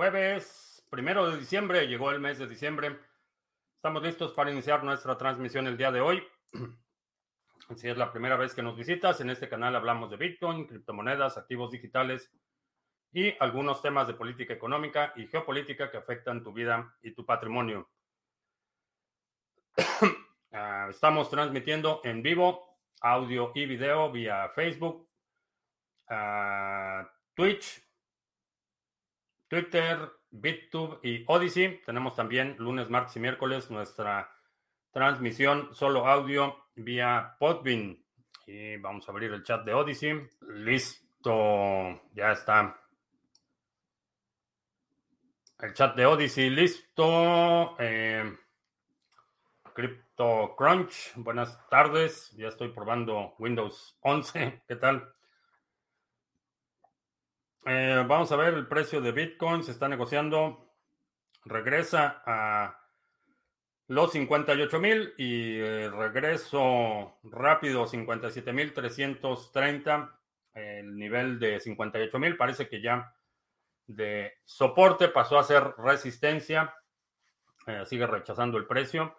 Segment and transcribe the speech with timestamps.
[0.00, 2.98] jueves primero de diciembre, llegó el mes de diciembre.
[3.76, 6.26] Estamos listos para iniciar nuestra transmisión el día de hoy.
[7.76, 11.36] Si es la primera vez que nos visitas, en este canal hablamos de Bitcoin, criptomonedas,
[11.36, 12.32] activos digitales
[13.12, 17.90] y algunos temas de política económica y geopolítica que afectan tu vida y tu patrimonio.
[20.52, 25.08] Ah, estamos transmitiendo en vivo audio y video vía Facebook,
[26.08, 27.89] ah, Twitch,
[29.50, 31.82] Twitter, BitTube y Odyssey.
[31.84, 34.30] Tenemos también lunes, martes y miércoles nuestra
[34.92, 37.98] transmisión solo audio vía Podbean.
[38.46, 40.28] Y vamos a abrir el chat de Odyssey.
[40.54, 42.80] Listo, ya está.
[45.58, 47.74] El chat de Odyssey listo.
[47.80, 48.32] Eh,
[49.74, 52.30] CryptoCrunch, buenas tardes.
[52.36, 54.62] Ya estoy probando Windows 11.
[54.68, 55.12] ¿Qué tal?
[57.66, 59.62] Eh, vamos a ver el precio de Bitcoin.
[59.62, 60.66] Se está negociando.
[61.44, 62.78] Regresa a
[63.88, 70.18] los 58 mil y eh, regreso rápido 57 mil 330.
[70.54, 73.14] El nivel de 58 mil parece que ya
[73.86, 76.74] de soporte pasó a ser resistencia.
[77.66, 79.16] Eh, sigue rechazando el precio.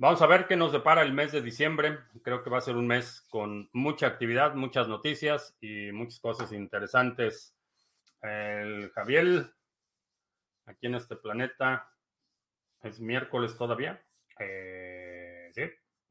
[0.00, 1.98] Vamos a ver qué nos depara el mes de diciembre.
[2.22, 6.52] Creo que va a ser un mes con mucha actividad, muchas noticias y muchas cosas
[6.52, 7.52] interesantes.
[8.22, 9.52] El Javier,
[10.66, 11.90] aquí en este planeta,
[12.80, 14.00] es miércoles todavía.
[14.38, 15.62] Eh, sí,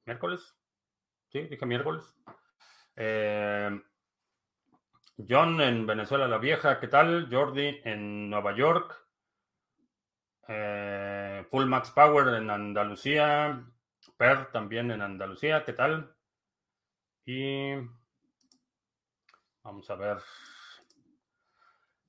[0.03, 0.53] miércoles.
[1.29, 2.03] Sí, dije miércoles.
[2.97, 3.69] Eh,
[5.29, 7.29] John en Venezuela la Vieja, ¿qué tal?
[7.31, 9.01] Jordi en Nueva York.
[10.49, 13.63] Eh, Full Max Power en Andalucía.
[14.17, 16.11] Per también en Andalucía, ¿qué tal?
[17.23, 17.73] Y
[19.61, 20.17] vamos a ver.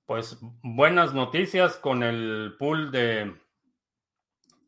[0.07, 3.39] Pues buenas noticias con el pool de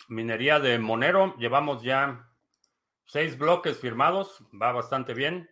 [0.08, 1.34] minería de Monero.
[1.38, 2.28] Llevamos ya
[3.06, 5.48] seis bloques firmados, va bastante bien.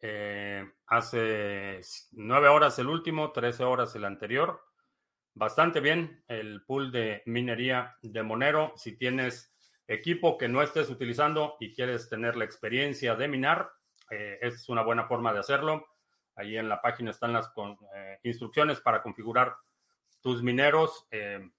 [0.00, 1.82] Eh, hace
[2.12, 4.64] nueve horas el último, trece horas el anterior.
[5.34, 8.72] Bastante bien el pool de minería de Monero.
[8.76, 9.55] Si tienes
[9.88, 13.70] equipo que no estés utilizando y quieres tener la experiencia de minar,
[14.10, 15.86] eh, es una buena forma de hacerlo.
[16.34, 17.50] Ahí en la página están las
[17.94, 19.56] eh, instrucciones para configurar
[20.20, 21.06] tus mineros.
[21.10, 21.50] Eh,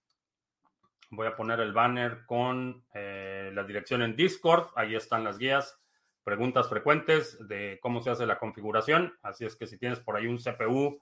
[1.10, 4.68] voy a poner el banner con la dirección en Discord.
[4.76, 5.80] Ahí están las guías,
[6.24, 9.18] preguntas frecuentes de cómo se hace la configuración.
[9.22, 11.02] Así es que si tienes por ahí un CPU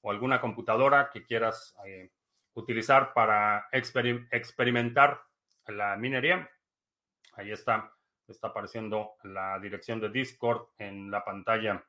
[0.00, 1.76] o alguna computadora que quieras
[2.54, 5.22] utilizar para experimentar
[5.68, 6.50] la minería,
[7.36, 7.92] Ahí está.
[8.26, 11.84] Está apareciendo la dirección de Discord en la pantalla.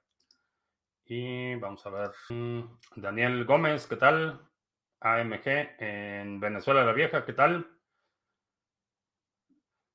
[1.05, 2.11] Y vamos a ver.
[2.29, 2.61] Mm,
[2.95, 4.41] Daniel Gómez, ¿qué tal?
[4.99, 7.69] AMG en Venezuela la Vieja, ¿qué tal?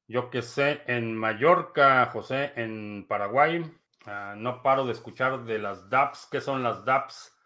[0.07, 3.65] Yo que sé, en Mallorca, José, en Paraguay.
[4.07, 6.27] Ah, no paro de escuchar de las DApps.
[6.31, 7.37] ¿Qué son las DApps?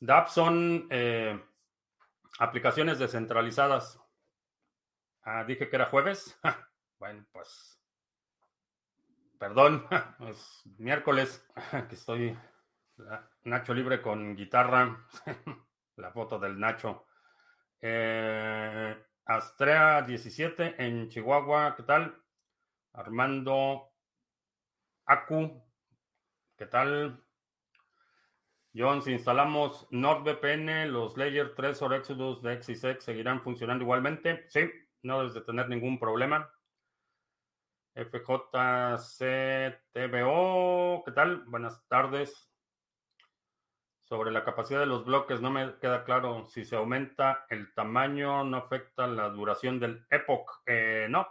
[0.00, 1.40] DApps son eh,
[2.38, 4.00] aplicaciones descentralizadas.
[5.22, 6.38] Ah, dije que era jueves.
[7.02, 7.82] Bueno, pues.
[9.36, 9.84] Perdón,
[10.20, 11.44] es miércoles
[11.88, 12.38] que estoy
[13.42, 15.04] Nacho libre con guitarra.
[15.96, 17.06] La foto del Nacho.
[17.80, 22.22] Eh, Astrea 17 en Chihuahua, ¿qué tal?
[22.92, 23.90] Armando
[25.04, 25.60] Acu,
[26.56, 27.20] ¿qué tal?
[28.76, 34.44] John, si instalamos NordVPN, los Layer 3 o Exodus de XISX seguirán funcionando igualmente.
[34.50, 34.70] Sí,
[35.02, 36.48] no debes de tener ningún problema.
[37.94, 39.02] FJCTBO,
[41.04, 41.44] ¿qué tal?
[41.44, 42.48] Buenas tardes.
[44.00, 48.44] Sobre la capacidad de los bloques, no me queda claro si se aumenta el tamaño,
[48.44, 50.62] no afecta la duración del epoch.
[50.66, 51.28] Eh, no.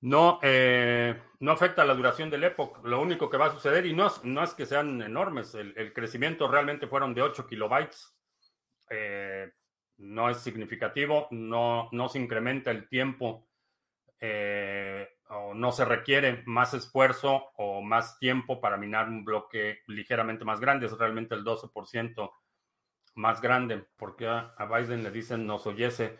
[0.00, 2.84] No, eh, no afecta la duración del epoch.
[2.84, 6.46] Lo único que va a suceder, y no, no es que sean enormes, el, crecimiento
[6.46, 8.14] realmente fueron de 8 kilobytes.
[8.90, 9.50] Eh,
[9.96, 13.48] no es significativo, no, no se incrementa el tiempo
[14.26, 20.46] eh, o no se requiere más esfuerzo o más tiempo para minar un bloque ligeramente
[20.46, 22.30] más grande, es realmente el 12%
[23.16, 23.84] más grande.
[23.98, 26.18] porque a, Biden le dicen nos oyese?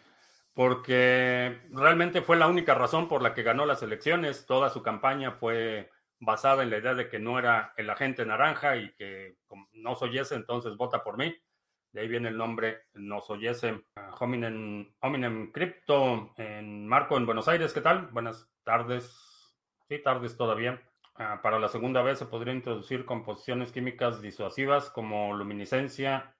[0.52, 4.44] Porque realmente fue la única razón por la que ganó las elecciones.
[4.44, 5.90] Toda su campaña fue
[6.20, 9.38] basada en la idea de que no era el agente naranja y que
[9.72, 11.34] no oyese, entonces vota por mí.
[11.94, 13.84] De ahí viene el nombre Nos Oyese.
[14.18, 17.72] Hominem, Hominem Crypto en Marco en Buenos Aires.
[17.72, 18.08] ¿Qué tal?
[18.08, 19.54] Buenas tardes.
[19.88, 20.82] Sí, tardes todavía.
[21.14, 26.34] Ah, para la segunda vez se podría introducir composiciones químicas disuasivas como luminiscencia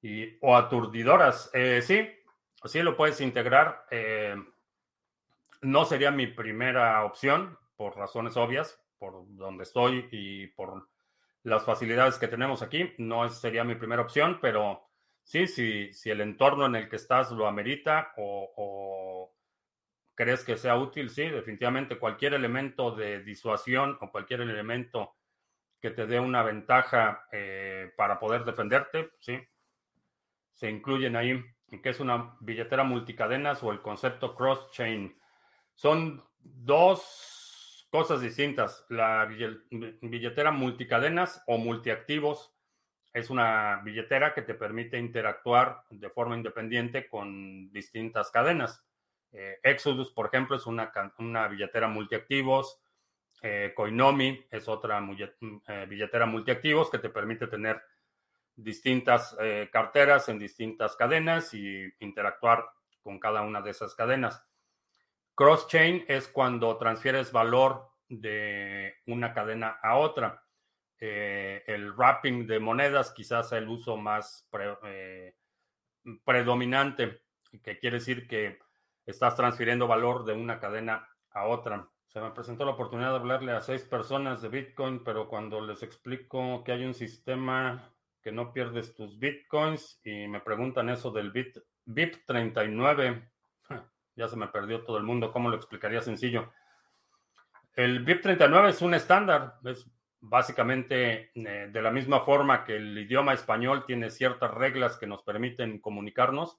[0.00, 1.50] y, o aturdidoras.
[1.52, 2.08] Eh, sí,
[2.66, 3.84] sí lo puedes integrar.
[3.90, 4.36] Eh,
[5.62, 10.88] no sería mi primera opción, por razones obvias, por donde estoy y por
[11.44, 12.92] las facilidades que tenemos aquí.
[12.98, 14.88] No sería mi primera opción, pero
[15.22, 19.32] sí, si, el entorno en el que estás lo amerita o,
[20.16, 25.16] crees que sea útil, sí, definitivamente cualquier elemento de disuasión o cualquier elemento
[25.80, 29.38] que te dé una ventaja eh, para poder defenderte, sí,
[30.52, 31.44] se incluyen ahí,
[31.82, 35.18] que es una billetera multicadenas o el concepto cross-chain.
[35.74, 37.33] Son dos
[37.94, 38.84] cosas distintas.
[38.88, 42.52] La billetera multicadenas o multiactivos
[43.12, 48.84] es una billetera que te permite interactuar de forma independiente con distintas cadenas.
[49.30, 52.82] Eh, Exodus, por ejemplo, es una, una billetera multiactivos.
[53.40, 57.80] Eh, Coinomi es otra eh, billetera multiactivos que te permite tener
[58.56, 59.36] distintas
[59.70, 62.64] carteras en distintas cadenas y interactuar
[63.02, 64.44] con cada una de esas cadenas.
[65.34, 70.44] Cross-chain es cuando transfieres valor de una cadena a otra.
[70.98, 74.48] Eh, el wrapping de monedas quizás el uso más
[74.84, 75.34] eh,
[76.24, 77.22] predominante,
[77.62, 78.58] que quiere decir que
[79.04, 81.88] estás transfiriendo valor de una cadena a otra.
[82.08, 85.82] Se me presentó la oportunidad de hablarle a seis personas de Bitcoin, pero cuando les
[85.82, 87.92] explico que hay un sistema
[88.22, 93.30] que no pierdes tus Bitcoins y me preguntan eso del Bit, BIP39,
[94.16, 95.32] ya se me perdió todo el mundo.
[95.32, 96.52] ¿Cómo lo explicaría sencillo?
[97.74, 99.90] El BIP39 es un estándar, es
[100.20, 105.22] básicamente eh, de la misma forma que el idioma español tiene ciertas reglas que nos
[105.22, 106.58] permiten comunicarnos.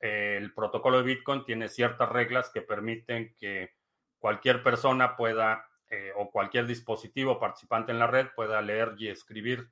[0.00, 3.74] el protocolo de Bitcoin tiene ciertas reglas que permiten que
[4.18, 9.70] cualquier persona pueda eh, o cualquier dispositivo participante en la red pueda leer y escribir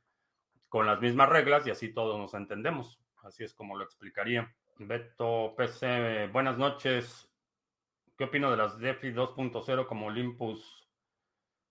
[0.68, 2.98] con las mismas reglas y así todos nos entendemos.
[3.22, 4.52] Así es como lo explicaría.
[4.78, 7.26] Beto PC, buenas noches.
[8.18, 10.86] ¿Qué opino de las DeFi 2.0 como Olympus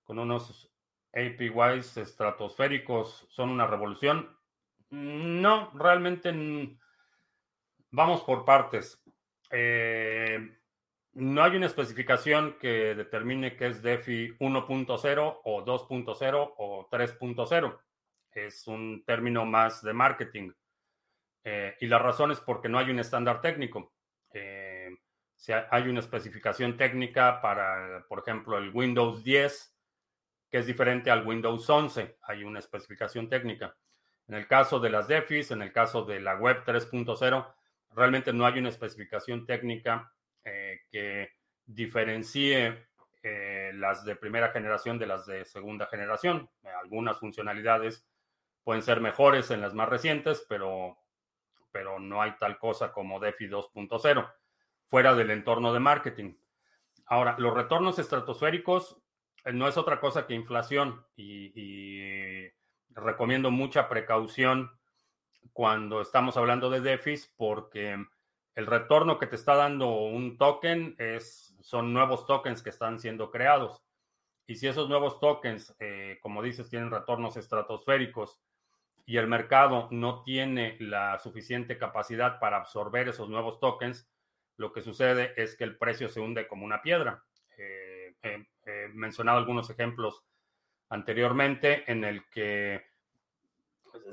[0.04, 0.72] con unos
[1.14, 3.28] APYs estratosféricos?
[3.30, 4.36] ¿Son una revolución?
[4.90, 6.34] No, realmente
[7.92, 9.00] vamos por partes.
[9.52, 10.58] Eh,
[11.14, 17.80] no hay una especificación que determine qué es DeFi 1.0 o 2.0 o 3.0.
[18.32, 20.52] Es un término más de marketing.
[21.48, 23.94] Eh, y la razón es porque no hay un estándar técnico.
[24.34, 24.90] Eh,
[25.36, 29.78] si hay una especificación técnica para, por ejemplo, el Windows 10,
[30.50, 32.18] que es diferente al Windows 11.
[32.24, 33.78] Hay una especificación técnica.
[34.28, 37.54] En el caso de las DeFis, en el caso de la Web 3.0,
[37.92, 40.12] realmente no hay una especificación técnica
[40.44, 41.30] eh, que
[41.66, 42.88] diferencie
[43.74, 46.48] las de primera generación de las de segunda generación.
[46.80, 48.08] algunas funcionalidades
[48.64, 50.96] pueden ser mejores en las más recientes, pero
[51.76, 54.34] pero no hay tal cosa como DeFi 2.0
[54.88, 56.36] fuera del entorno de marketing.
[57.06, 58.98] Ahora, los retornos estratosféricos
[59.44, 62.48] eh, no es otra cosa que inflación y,
[62.92, 64.72] recomiendo mucha precaución
[65.52, 68.02] cuando estamos hablando de DeFis porque
[68.54, 73.32] el retorno que te está dando un token es, son nuevos tokens que están siendo
[73.32, 73.84] creados.
[74.48, 78.40] Y si esos nuevos tokens, eh, como dices, tienen retornos estratosféricos
[79.06, 84.10] y el mercado no tiene la suficiente capacidad para absorber esos nuevos tokens,
[84.58, 87.24] lo que sucede es que el precio se hunde como una piedra.
[87.58, 90.24] Eh, he mencionado algunos ejemplos
[90.90, 92.84] anteriormente en el que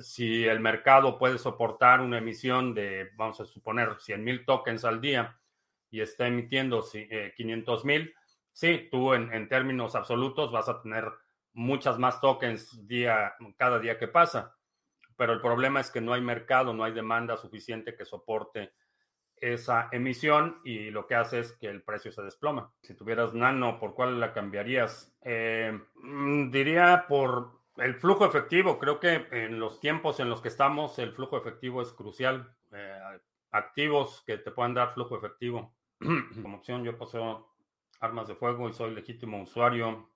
[0.00, 5.00] si el mercado puede soportar una emisión de, vamos a suponer, 100 mil tokens al
[5.00, 5.38] día
[5.90, 6.84] y está emitiendo
[7.37, 8.14] 500 mil,
[8.52, 11.11] sí, tú en, en, términos absolutos vas a tener
[11.52, 14.54] muchas más tokens día, cada día que pasa
[15.16, 18.73] pero el problema es que no hay mercado, no hay demanda suficiente que soporte
[19.37, 22.73] esa emisión y lo que hace es que el precio se desploma.
[22.83, 25.12] Si tuvieras nano, ¿por cuál la cambiarías?
[25.23, 28.78] Eh, mm, diría por el flujo efectivo.
[28.78, 32.54] Creo que en los tiempos en los que estamos, el flujo efectivo es crucial.
[32.73, 32.99] Eh,
[33.50, 35.75] activos que te puedan dar flujo efectivo.
[36.42, 37.49] Como opción, yo poseo
[38.00, 40.09] armas de fuego y soy legítimo usuario.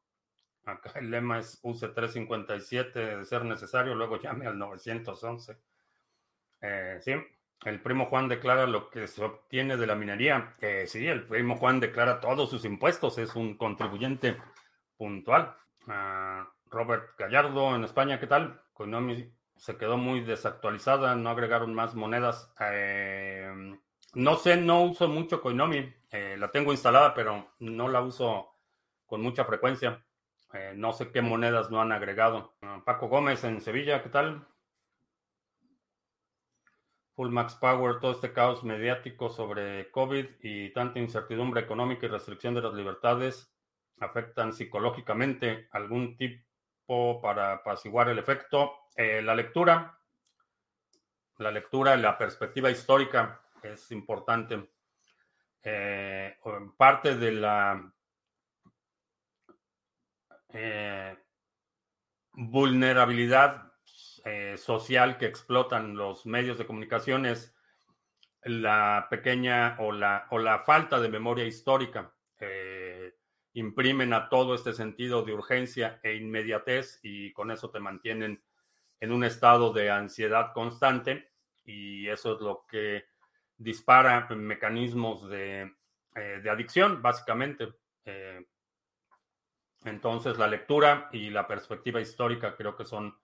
[0.66, 5.56] Acá el lema es use 357 de ser necesario, luego llame al 911.
[6.60, 7.12] Eh, sí,
[7.64, 10.56] el primo Juan declara lo que se obtiene de la minería.
[10.60, 14.38] Eh, sí, el primo Juan declara todos sus impuestos, es un contribuyente
[14.96, 15.56] puntual.
[15.86, 18.60] Ah, Robert Gallardo en España, ¿qué tal?
[18.72, 22.52] Coinomi se quedó muy desactualizada, no agregaron más monedas.
[22.58, 23.78] Eh,
[24.14, 25.94] no sé, no uso mucho Coinomi.
[26.10, 28.50] la tengo instalada, pero no la uso
[29.06, 30.05] con mucha frecuencia.
[30.56, 32.56] Eh, no sé qué monedas no han agregado.
[32.62, 34.46] Ah, Paco Gómez en Sevilla, ¿qué tal?
[37.14, 42.54] Full Max Power, todo este caos mediático sobre COVID y tanta incertidumbre económica y restricción
[42.54, 43.52] de las libertades
[44.00, 48.72] afectan psicológicamente algún tipo para apaciguar el efecto.
[48.96, 49.98] Eh, la lectura,
[51.38, 54.70] la lectura la perspectiva histórica es importante.
[55.62, 56.38] Eh,
[56.76, 57.92] parte de la
[60.52, 61.16] eh,
[62.32, 63.72] vulnerabilidad
[64.24, 67.54] eh, social que explotan los medios de comunicación es
[68.42, 72.12] la pequeña o la, o la falta de memoria histórica.
[72.38, 73.14] Eh,
[73.54, 78.42] imprimen a todo este sentido de urgencia e inmediatez y con eso te mantienen
[79.00, 81.32] en un estado de ansiedad constante
[81.64, 83.06] y eso es lo que
[83.56, 85.72] dispara mecanismos de,
[86.14, 87.72] de adicción, básicamente.
[89.86, 93.16] Entonces, la lectura y la perspectiva histórica creo que son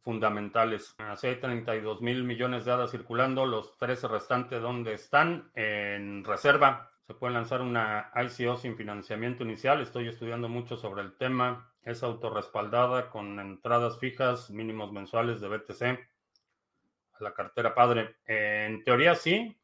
[0.00, 0.94] fundamentales.
[0.98, 6.90] Así hay 32 mil millones de hadas circulando, los 13 restantes donde están en reserva.
[7.06, 9.80] Se puede lanzar una ICO sin financiamiento inicial.
[9.80, 11.72] Estoy estudiando mucho sobre el tema.
[11.82, 18.16] Es autorrespaldada con entradas fijas, mínimos mensuales de BTC a la cartera padre.
[18.24, 19.58] En teoría sí.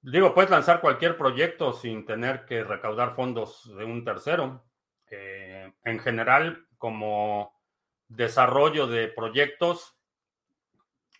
[0.00, 4.62] Digo, puedes lanzar cualquier proyecto sin tener que recaudar fondos de un tercero.
[5.16, 7.54] Eh, en general, como
[8.08, 9.96] desarrollo de proyectos,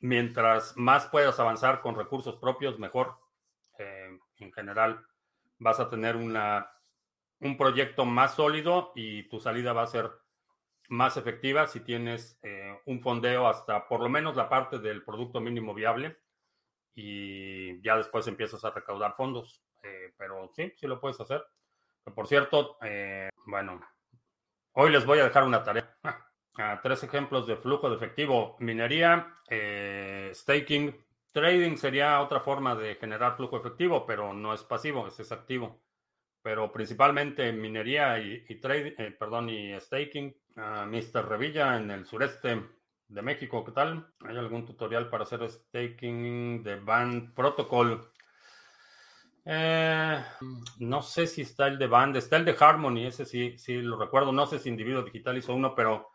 [0.00, 3.16] mientras más puedas avanzar con recursos propios, mejor.
[3.78, 5.06] Eh, en general,
[5.58, 6.72] vas a tener una,
[7.38, 10.10] un proyecto más sólido y tu salida va a ser
[10.88, 15.40] más efectiva si tienes eh, un fondeo hasta por lo menos la parte del producto
[15.40, 16.18] mínimo viable
[16.94, 19.62] y ya después empiezas a recaudar fondos.
[19.84, 21.44] Eh, pero sí, sí lo puedes hacer.
[22.14, 22.76] por cierto,
[23.46, 23.80] bueno,
[24.72, 25.96] hoy les voy a dejar una tarea.
[26.82, 28.56] tres ejemplos de flujo de efectivo.
[28.60, 30.94] Minería, eh, staking,
[31.32, 35.82] trading sería otra forma de generar flujo efectivo, pero no es pasivo, es, activo.
[36.42, 40.34] Pero principalmente minería y, trading, eh, perdón, y staking.
[40.56, 41.28] Uh, Mr.
[41.28, 42.62] Revilla en el sureste
[43.08, 44.06] de México, ¿qué tal?
[44.20, 48.12] ¿Hay algún tutorial para hacer staking de Band Protocol?
[49.46, 50.24] Eh,
[50.78, 53.98] no sé si está el de Band, está el de Harmony, ese sí, sí lo
[53.98, 54.32] recuerdo.
[54.32, 56.10] No sé si Individuo Digital hizo uno, pero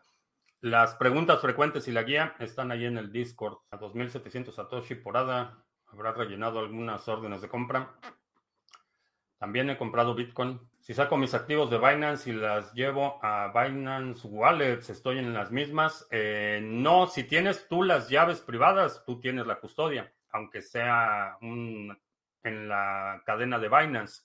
[0.60, 3.58] las preguntas frecuentes y la guía están ahí en el Discord.
[3.70, 5.64] A 2700 Satoshi por ADA.
[5.86, 7.94] Habrá rellenado algunas órdenes de compra.
[9.38, 10.60] También he comprado Bitcoin.
[10.80, 15.50] Si saco mis activos de Binance y las llevo a Binance Wallets, ¿estoy en las
[15.50, 16.06] mismas?
[16.10, 21.98] Eh, no, si tienes tú las llaves privadas, tú tienes la custodia, aunque sea un,
[22.42, 24.22] en la cadena de Binance.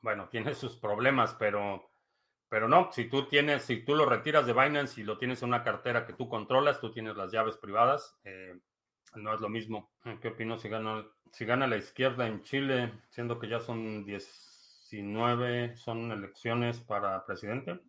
[0.00, 1.92] bueno, tiene sus problemas, pero
[2.52, 5.48] pero no, si tú tienes, si tú lo retiras de Binance y lo tienes en
[5.48, 8.60] una cartera que tú controlas, tú tienes las llaves privadas, eh,
[9.14, 9.90] no es lo mismo.
[10.20, 15.76] ¿Qué opino si gana, si gana la izquierda en Chile, siendo que ya son 19,
[15.76, 17.80] son elecciones para presidente?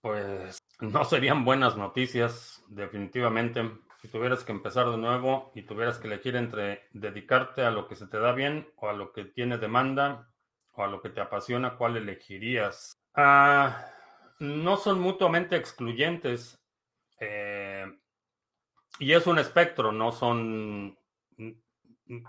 [0.00, 3.70] Pues no serían buenas noticias, definitivamente.
[4.04, 7.96] Si tuvieras que empezar de nuevo y tuvieras que elegir entre dedicarte a lo que
[7.96, 10.28] se te da bien o a lo que tiene demanda,
[10.72, 13.00] o a lo que te apasiona, ¿cuál elegirías?
[13.14, 13.86] Ah,
[14.40, 16.62] no son mutuamente excluyentes.
[17.18, 17.86] Eh,
[18.98, 20.98] y es un espectro, no son,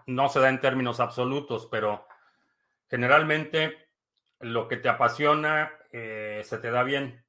[0.05, 2.07] no se da en términos absolutos, pero
[2.89, 3.89] generalmente
[4.39, 7.25] lo que te apasiona eh, se te da bien.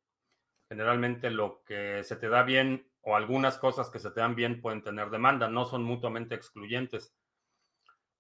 [0.69, 4.61] Generalmente lo que se te da bien o algunas cosas que se te dan bien
[4.61, 7.15] pueden tener demanda, no son mutuamente excluyentes.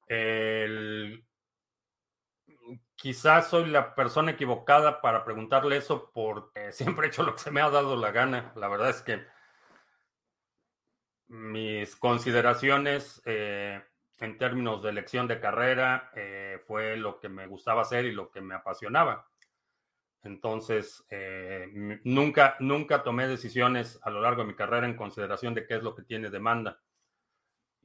[0.07, 1.27] El
[2.95, 7.51] quizás soy la persona equivocada para preguntarle eso porque siempre he hecho lo que se
[7.51, 8.53] me ha dado la gana.
[8.55, 9.27] La verdad es que
[11.27, 13.83] mis consideraciones eh,
[14.21, 18.31] en términos de elección de carrera eh, fue lo que me gustaba hacer y lo
[18.31, 19.29] que me apasionaba.
[20.27, 21.71] Entonces, eh,
[22.05, 25.83] nunca, nunca tomé decisiones a lo largo de mi carrera en consideración de qué es
[25.83, 26.81] lo que tiene demanda.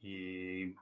[0.02, 0.76] Y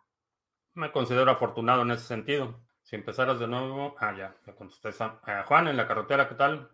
[0.74, 2.62] me considero afortunado en ese sentido.
[2.82, 3.96] Si empezaras de nuevo.
[4.00, 5.20] Ah, ya, ya contesté esa.
[5.28, 6.72] Eh, Juan, en la carretera, ¿qué tal?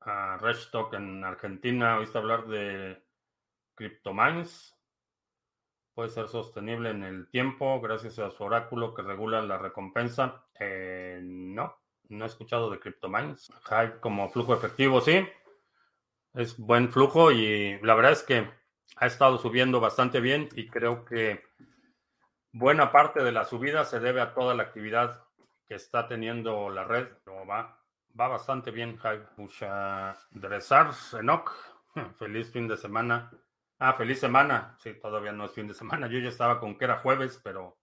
[0.00, 3.02] A Restock en Argentina, ¿oíste hablar de
[3.76, 4.76] CryptoMines?
[5.94, 10.46] Puede ser sostenible en el tiempo gracias a su oráculo que regula la recompensa.
[10.58, 11.81] Eh, no,
[12.12, 13.50] no he escuchado de CryptoMines.
[13.64, 15.26] Hype como flujo efectivo, sí.
[16.34, 18.48] Es buen flujo y la verdad es que
[18.96, 21.42] ha estado subiendo bastante bien y creo que
[22.54, 25.24] Buena parte de la subida se debe a toda la actividad
[25.66, 27.82] que está teniendo la red, va,
[28.18, 29.22] va bastante bien, Jai.
[29.38, 30.14] Mucha
[31.18, 31.50] Enoch.
[32.18, 33.30] Feliz fin de semana.
[33.78, 34.76] Ah, feliz semana.
[34.80, 36.08] Sí, todavía no es fin de semana.
[36.08, 37.78] Yo ya estaba con que era jueves, pero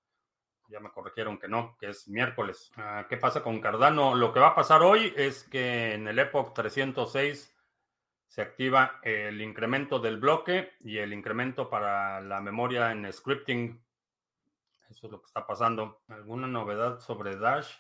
[0.70, 2.72] ya me corrigieron que no, que es miércoles.
[2.78, 4.16] Ah, ¿Qué pasa con Cardano?
[4.16, 7.56] Lo que va a pasar hoy es que en el Epoch 306
[8.28, 13.82] se activa el incremento del bloque y el incremento para la memoria en scripting.
[14.90, 16.02] Eso es lo que está pasando.
[16.08, 17.72] ¿Alguna novedad sobre Dash?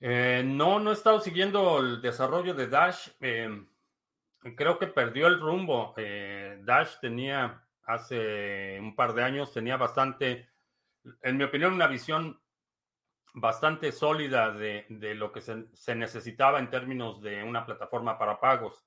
[0.00, 3.08] Eh, no, no he estado siguiendo el desarrollo de Dash.
[3.20, 3.64] Eh,
[4.56, 5.92] creo que perdió el rumbo.
[5.96, 10.48] Eh, Dash tenía hace un par de años, tenía bastante,
[11.22, 12.40] en mi opinión, una visión
[13.34, 18.84] bastante sólida de, lo que se, necesitaba en términos de una plataforma para pagos.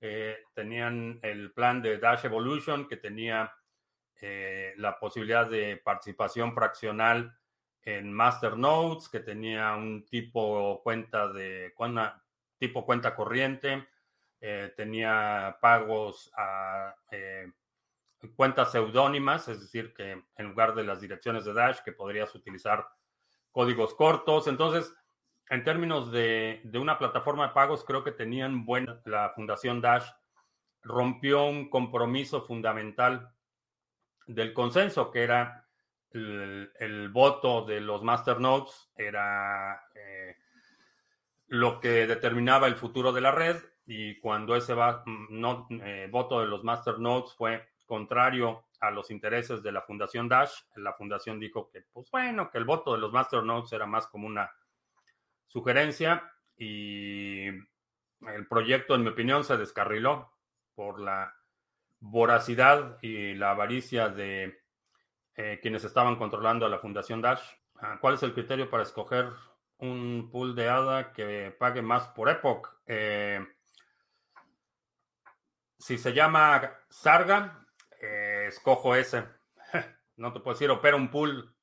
[0.00, 3.52] Eh, tenían el plan de Dash Evolution, que tenía
[4.20, 7.36] eh, la posibilidad de participación fraccional
[7.82, 11.74] en masternodes, que tenía un tipo cuenta de
[12.58, 13.86] tipo cuenta corriente,
[14.40, 16.94] eh, tenía pagos a
[18.36, 22.86] cuentas seudónimas, es decir, que en lugar de las direcciones de Dash, que podrías utilizar
[23.50, 24.46] códigos cortos.
[24.48, 24.94] Entonces,
[25.48, 29.00] en términos de, una plataforma de pagos, creo que tenían buena.
[29.04, 30.06] La Fundación Dash
[30.82, 33.32] rompió un compromiso fundamental
[34.26, 35.68] del consenso, que era
[36.10, 40.36] el, voto de los masternodes, era eh,
[41.48, 46.46] lo que determinaba el futuro de la red y cuando ese mm, eh, voto de
[46.46, 51.82] los masternodes fue contrario a los intereses de la Fundación Dash, la fundación dijo que,
[51.92, 54.50] pues bueno, que el voto de los masternodes era más como una
[55.46, 60.32] sugerencia y el proyecto, en mi opinión, se descarriló
[60.74, 61.34] por la
[62.00, 64.60] voracidad y la avaricia de
[65.36, 67.42] eh, quienes estaban controlando a la Fundación Dash.
[67.76, 69.30] Ah, ¿Cuál es el criterio para escoger
[69.78, 72.68] un pool de ADA que pague más por Epoch?
[72.86, 73.44] Eh,
[75.78, 77.63] si se llama Sarga,
[78.46, 79.24] escojo ese.
[80.16, 81.54] no te puedo decir, opera un pool.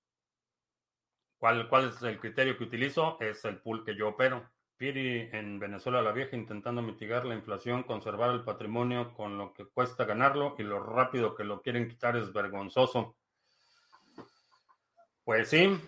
[1.37, 3.17] ¿Cuál, ¿Cuál es el criterio que utilizo?
[3.19, 4.49] Es el pool que yo opero.
[4.77, 9.65] Piri en Venezuela la Vieja intentando mitigar la inflación, conservar el patrimonio con lo que
[9.65, 13.15] cuesta ganarlo y lo rápido que lo quieren quitar es vergonzoso.
[15.23, 15.79] Pues sí,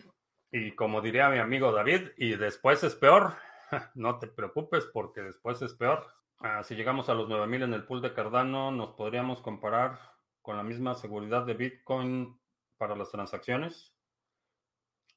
[0.51, 3.33] y como diría mi amigo David, y después es peor.
[3.95, 6.05] No te preocupes porque después es peor.
[6.37, 10.12] Ah, si llegamos a los 9000 en el pool de Cardano, ¿nos podríamos comparar
[10.43, 12.39] con la misma seguridad de Bitcoin
[12.77, 13.91] para las transacciones?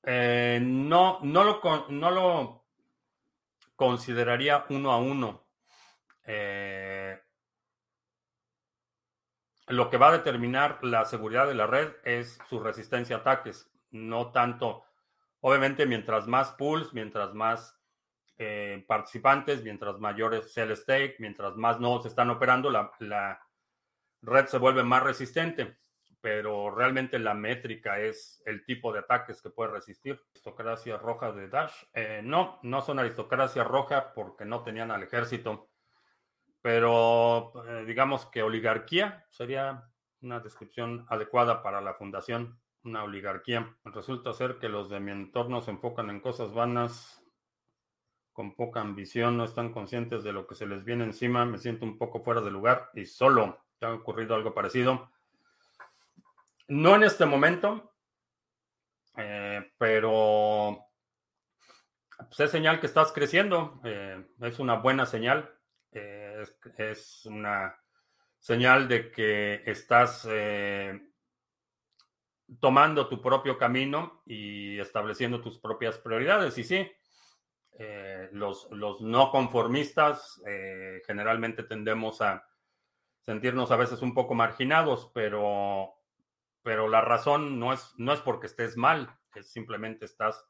[0.05, 1.61] Eh, no, no lo,
[1.91, 2.65] no lo
[3.75, 5.45] consideraría uno a uno.
[6.25, 7.21] Eh,
[9.67, 13.69] lo que va a determinar la seguridad de la red es su resistencia a ataques,
[13.91, 14.85] no tanto,
[15.41, 17.77] obviamente, mientras más pools, mientras más
[18.39, 23.41] eh, participantes, mientras mayores sea el stake, mientras más nodos están operando, la,
[24.27, 25.79] red se vuelve más resistente.
[26.21, 30.21] Pero realmente la métrica es el tipo de ataques que puede resistir.
[30.31, 31.73] Aristocracia roja de Dash.
[31.95, 35.71] Eh, no, no son aristocracia roja porque no tenían al ejército.
[36.61, 39.89] Pero eh, digamos que oligarquía sería
[40.21, 42.59] una descripción adecuada para la fundación.
[42.83, 43.77] Una oligarquía.
[43.85, 47.23] Resulta ser que los de mi entorno se enfocan en cosas vanas
[48.37, 51.87] con poca ambición, no están conscientes de lo que se les viene encima, me siento
[51.87, 53.65] un poco fuera de lugar y solo.
[53.79, 55.11] ¿Te ha ocurrido algo parecido?
[56.69, 57.95] No en este momento,
[59.17, 60.87] eh, pero
[62.17, 65.55] pues, es señal que estás creciendo, eh, es una buena señal,
[65.93, 66.45] eh,
[66.79, 67.77] es, una
[68.39, 70.29] señal de que estás
[72.61, 76.57] tomando tu propio camino y estableciendo tus propias prioridades.
[76.59, 76.91] Y sí,
[78.33, 80.41] los, los, no conformistas
[81.07, 82.47] generalmente tendemos a
[83.27, 85.95] sentirnos a veces un poco marginados, pero,
[86.63, 90.49] pero la razón no es, no es porque estés mal, es simplemente estás,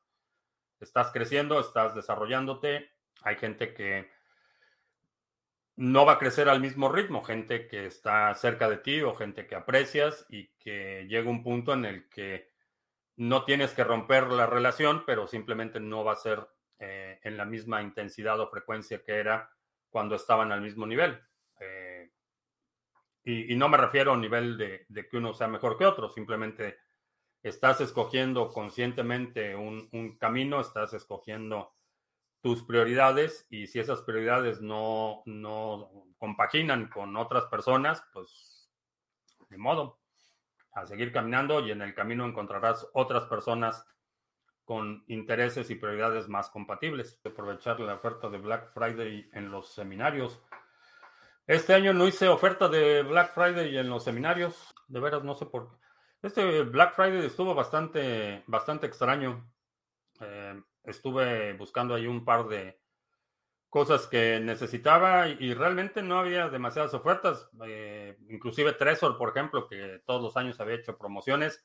[0.79, 2.91] estás creciendo, estás desarrollándote.
[3.23, 4.11] Hay gente que
[5.77, 9.47] no va a crecer al mismo ritmo, gente que está cerca de ti o gente
[9.47, 12.53] que aprecias y que llega un punto en el que
[13.17, 16.47] no tienes que romper la relación, pero simplemente no va a ser
[16.79, 19.51] eh, en la misma intensidad o frecuencia que era
[19.89, 21.19] cuando estaban al mismo nivel.
[21.59, 21.96] Eh,
[23.29, 26.79] y, no me refiero a un nivel de, que uno sea mejor que otro, simplemente
[27.43, 31.75] estás escogiendo conscientemente un, camino, estás escogiendo
[32.41, 38.71] tus prioridades y si esas prioridades no, no compaginan con otras personas, pues
[39.49, 39.99] de modo,
[40.73, 43.85] a seguir caminando y en el camino encontrarás otras personas
[44.65, 47.21] con intereses y prioridades más compatibles.
[47.25, 50.41] Aprovechar la oferta de Black Friday en los seminarios.
[51.47, 54.75] Este año no hice oferta de Black Friday en los seminarios.
[54.89, 55.77] De veras, no sé por qué.
[56.23, 59.49] Este Black Friday estuvo bastante, bastante extraño.
[60.21, 62.81] Eh, estuve buscando ahí un par de
[63.69, 67.49] cosas que necesitaba y, realmente no había demasiadas ofertas.
[67.65, 71.65] Eh, inclusive Tresor, por ejemplo, que todos los años había hecho promociones.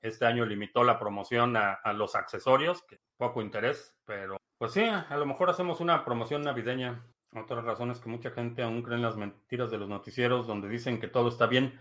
[0.00, 4.84] Este año limitó la promoción a, a los accesorios, que poco interés, pero pues sí,
[4.84, 7.04] a lo mejor hacemos una promoción navideña.
[7.34, 10.68] Otra razón es que mucha gente aún cree en las mentiras de los noticieros donde
[10.68, 11.80] dicen que todo está bien.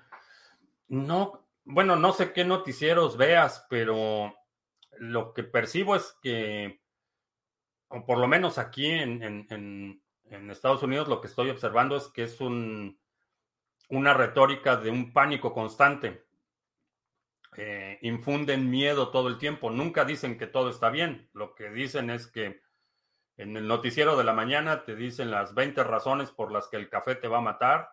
[0.87, 4.33] No, bueno, no sé qué noticieros veas, pero
[4.97, 6.81] lo que percibo es que,
[7.89, 10.01] o por lo menos aquí en,
[10.49, 12.97] Estados Unidos, lo que estoy observando es que es un,
[13.89, 16.25] una retórica de un pánico constante.
[17.57, 19.69] Eh, infunden miedo todo el tiempo.
[19.69, 21.29] Nunca dicen que todo está bien.
[21.33, 22.61] Lo que dicen es que
[23.41, 26.89] en el noticiero de la mañana te dicen las 20 razones por las que el
[26.89, 27.89] café te va a matar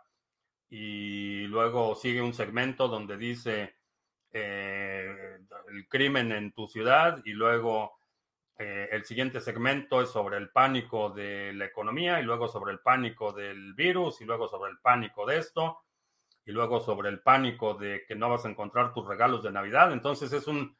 [0.68, 3.76] y luego sigue un segmento donde dice
[4.30, 5.38] eh,
[5.70, 7.98] el crimen en tu ciudad y luego
[8.58, 12.80] eh, el siguiente segmento es sobre el pánico de la economía y luego sobre el
[12.80, 15.78] pánico del virus y luego sobre el pánico de esto
[16.44, 19.92] y luego sobre el pánico de que no vas a encontrar tus regalos de Navidad.
[19.94, 20.76] Entonces es un,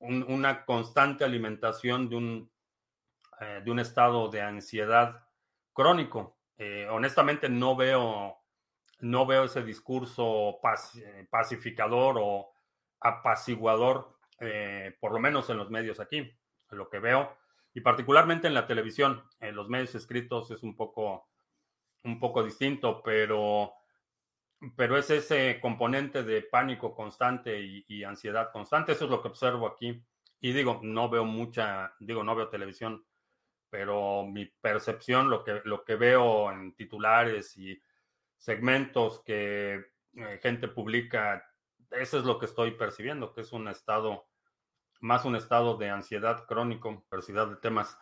[0.00, 2.50] una constante alimentación de un
[3.40, 5.26] eh, de un estado de ansiedad
[5.72, 6.36] crónico.
[6.58, 8.36] Eh, honestamente no veo,
[8.98, 10.60] no veo ese discurso
[10.96, 12.52] eh, pacificador o
[13.00, 14.18] apaciguador,
[15.00, 16.30] por lo menos en los medios aquí,
[16.70, 17.36] lo que veo,
[17.74, 19.22] y particularmente en la televisión.
[19.38, 21.28] En los medios escritos es un poco,
[22.04, 23.72] un poco distinto, pero,
[24.76, 28.92] pero es ese componente de pánico constante y, y ansiedad constante.
[28.92, 30.02] Eso es lo que observo aquí.
[30.40, 33.04] Y digo, no veo mucha, digo, no veo televisión
[33.70, 37.80] pero mi percepción, lo que, lo que veo en titulares y
[38.36, 39.74] segmentos que
[40.16, 41.48] eh, gente publica,
[41.90, 44.26] eso es lo que estoy percibiendo, que es un estado,
[45.00, 47.96] más un estado de ansiedad crónico, diversidad de temas.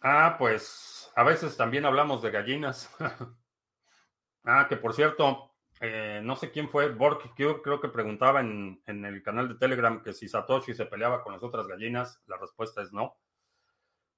[0.00, 2.90] Ah, pues a veces también hablamos de gallinas.
[4.44, 9.04] ah, que por cierto, eh, no sé quién fue, Borg, creo que preguntaba en, en
[9.04, 12.22] el canal de Telegram que si Satoshi se peleaba con las otras gallinas.
[12.26, 13.16] La respuesta es no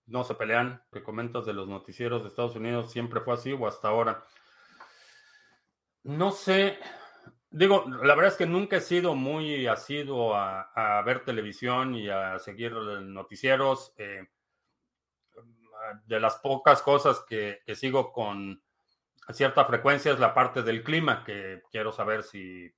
[0.07, 3.67] no se pelean, que comentas de los noticieros de Estados Unidos, ¿siempre fue así o
[3.67, 4.25] hasta ahora?
[6.03, 6.79] No sé,
[7.51, 12.39] digo, la verdad es que nunca he sido muy asiduo a, ver televisión y a
[12.39, 13.95] seguir noticieros.
[13.97, 14.29] Eh,
[16.07, 18.63] de las pocas cosas que, que, sigo con
[19.33, 22.73] cierta frecuencia es la parte del clima, que quiero saber si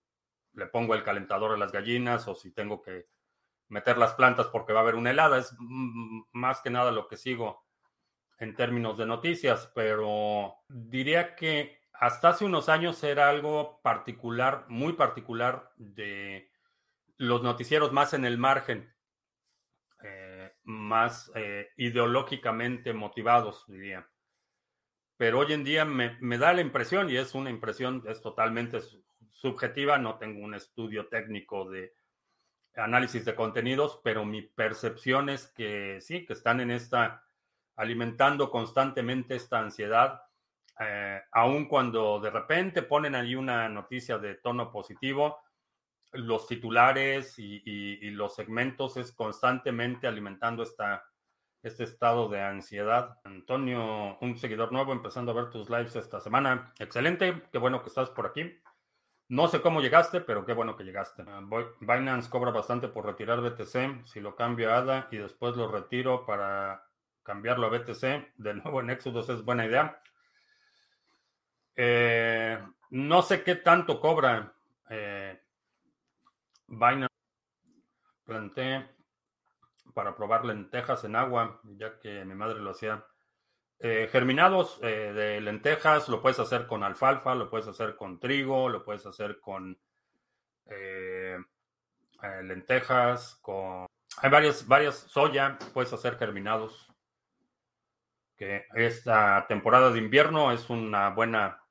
[0.55, 3.07] le pongo el calentador a las gallinas o si tengo que
[3.68, 5.38] meter las plantas porque va a haber una helada.
[5.38, 5.55] Es
[6.33, 7.66] más que nada lo que sigo
[8.38, 14.92] en términos de noticias, pero diría que hasta hace unos años era algo particular, muy
[14.92, 16.50] particular de
[17.16, 18.94] los noticieros más en el margen,
[20.02, 24.07] eh, más eh, ideológicamente motivados, diría.
[25.16, 28.81] Pero hoy en día me, me, da la impresión, y es una impresión, es totalmente
[29.31, 31.94] subjetiva, no tengo un estudio técnico de,
[32.77, 37.25] análisis de contenidos, pero mi percepción es que sí, que están en esta,
[37.77, 40.23] alimentando constantemente esta ansiedad,
[40.79, 45.39] eh, aun cuando de repente ponen ahí una noticia de tono positivo,
[46.12, 51.05] los titulares y, los segmentos es constantemente alimentando esta,
[51.62, 53.19] este estado de ansiedad.
[53.25, 56.73] Antonio, un seguidor nuevo, empezando a ver tus lives esta semana.
[56.79, 58.59] Excelente, qué bueno que estás por aquí.
[59.29, 61.25] No sé cómo llegaste, pero qué bueno que llegaste.
[61.27, 61.41] Ah,
[61.81, 64.07] Binance cobra bastante por retirar BTC.
[64.07, 66.87] Si lo cambio a ADA y después lo retiro para
[67.25, 70.01] cambiarlo a BTC, de nuevo en Exodus es buena idea.
[71.75, 72.59] Eh,
[72.91, 74.55] no sé qué tanto cobra
[74.91, 75.41] eh,
[76.69, 77.15] Binance.
[78.25, 78.89] Planté
[79.95, 83.05] para probar lentejas en agua, ya que mi madre lo hacía.
[83.79, 88.71] Eh, germinados eh, de lentejas, lo puedes hacer con alfalfa, lo puedes hacer con trigo,
[88.71, 89.79] lo puedes hacer con
[90.67, 91.37] eh,
[92.43, 93.87] lentejas, con...
[94.19, 96.91] Hay varias, varias soya, puedes hacer germinados.
[98.35, 101.62] Que esta temporada de invierno es una buena,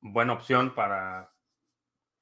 [0.00, 1.32] buena opción para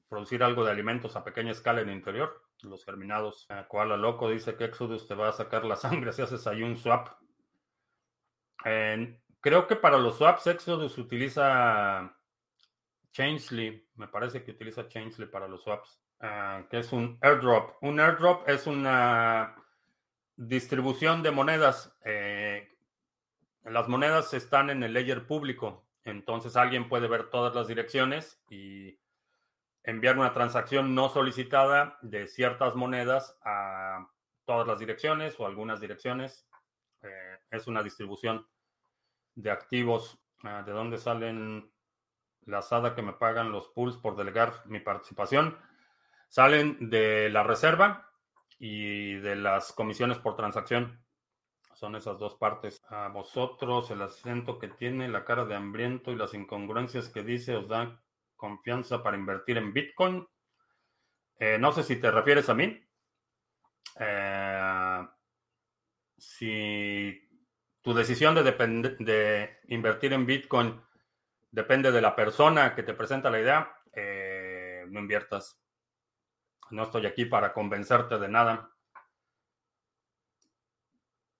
[0.09, 2.43] producir algo de alimentos a pequeña escala en el interior.
[2.63, 3.47] Los germinados.
[3.69, 6.77] Koala Loco dice que Exodus te va a sacar la sangre si haces ahí un
[6.77, 7.09] swap
[9.41, 12.17] creo que para los swaps Exodus utiliza
[13.13, 13.89] Changeley.
[13.95, 16.01] Me parece que utiliza Changeley para los swaps.
[16.21, 17.83] Ah, que es un airdrop.
[17.83, 19.55] Un airdrop es una
[20.37, 21.97] distribución de monedas.
[22.05, 22.69] Eh,
[23.65, 28.99] las monedas están en el ledger público Entonces alguien puede ver todas las direcciones y
[29.85, 34.09] enviar una transacción no solicitada de ciertas monedas a
[34.45, 36.47] todas las direcciones o algunas direcciones.
[37.03, 38.47] Eh, es una distribución
[39.35, 40.19] de activos.
[40.43, 41.71] Ah, ¿De dónde salen
[42.43, 45.57] la SADA que me pagan los pools por delegar mi participación?
[46.29, 48.11] Salen de la reserva
[48.59, 51.05] y de las comisiones por transacción.
[51.75, 52.83] Son esas dos partes.
[52.89, 57.57] A vosotros el acento que tiene, la cara de hambriento y las incongruencias que dice
[57.57, 58.01] os dan
[58.37, 60.27] confianza para invertir en Bitcoin.
[61.39, 62.81] Eh, no sé si te refieres a mí.
[63.99, 65.07] Eh,
[66.17, 67.29] si
[67.85, 70.81] tu decisión de, invertir en Bitcoin
[71.51, 75.61] depende de la persona que te presenta la idea, eh, no inviertas.
[76.71, 78.71] No estoy aquí para convencerte de nada.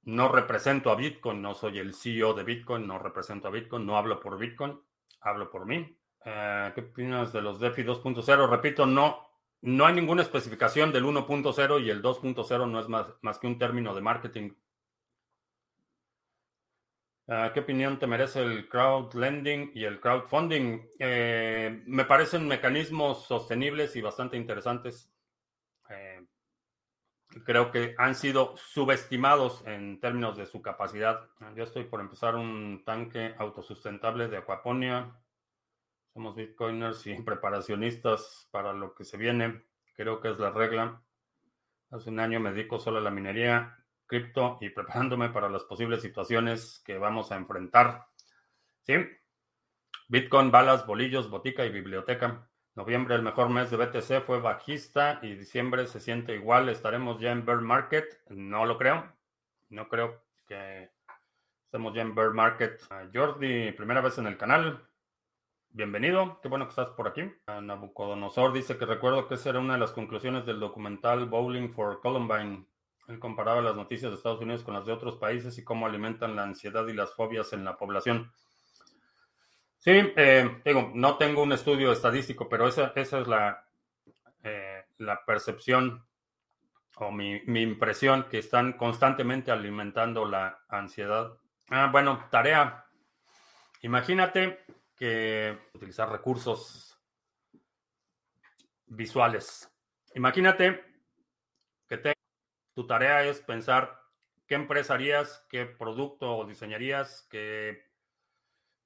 [0.03, 3.97] No represento a Bitcoin, no soy el CEO de Bitcoin, no represento a Bitcoin, no
[3.97, 4.79] hablo por Bitcoin,
[5.23, 5.97] hablo por mí.
[6.27, 8.51] Eh, ¿Qué opinas de los DeFi 2.0?
[8.51, 9.27] Repito, no,
[9.63, 13.95] no hay ninguna especificación del 1.0 y el 2.0 no es más, que un término
[13.95, 14.51] de marketing.
[17.27, 20.81] Eh, ¿Qué opinión te merece el crowd lending y el crowdfunding?
[20.99, 25.11] Eh, me parecen mecanismos sostenibles y bastante interesantes
[27.43, 31.29] creo que han sido subestimados en términos de su capacidad.
[31.57, 35.17] Yo estoy por empezar un tanque autosustentable de aquaponia.
[36.13, 39.65] Somos bitcoiners y preparacionistas para lo que se viene.
[39.97, 41.03] Creo que es la regla.
[41.91, 46.03] Hace un año me dedico solo a la minería, cripto y preparándome para las posibles
[46.03, 48.07] situaciones que vamos a enfrentar.
[48.83, 48.95] ¿Sí?
[50.09, 52.49] Bitcoin, balas, bolillos, botica y biblioteca.
[52.75, 56.69] Noviembre, el mejor mes de BTC, fue bajista y diciembre se siente igual.
[56.69, 58.21] ¿Estaremos ya en bear market?
[58.29, 59.13] No lo creo.
[59.71, 60.91] No creo que
[61.65, 62.83] estemos ya en bear market.
[62.91, 64.87] Ah, Jordi, primera vez en el canal.
[65.71, 67.23] Bienvenido, qué bueno que estás por aquí.
[67.47, 71.71] Ah, Nabucodonosor dice que recuerdo que esa era una de las conclusiones del documental Bowling
[71.71, 72.67] for Columbine.
[73.09, 76.37] Él comparaba las noticias de Estados Unidos con las de otros países y cómo alimentan
[76.37, 78.33] la ansiedad y las fobias en la población.
[79.79, 83.69] Sí, eh, digo, no tengo un estudio estadístico, pero esa, esa es la,
[84.43, 86.07] eh, la percepción
[86.97, 91.33] o mi, impresión que están constantemente alimentando la ansiedad.
[91.71, 92.87] Ah, bueno, tarea.
[93.83, 94.65] Imagínate
[94.97, 96.99] que utilizar recursos
[98.87, 99.71] visuales.
[100.15, 100.83] Imagínate
[101.89, 102.15] que
[102.75, 104.01] tu tarea es pensar
[104.47, 107.85] qué empresa harías, qué producto diseñarías, qué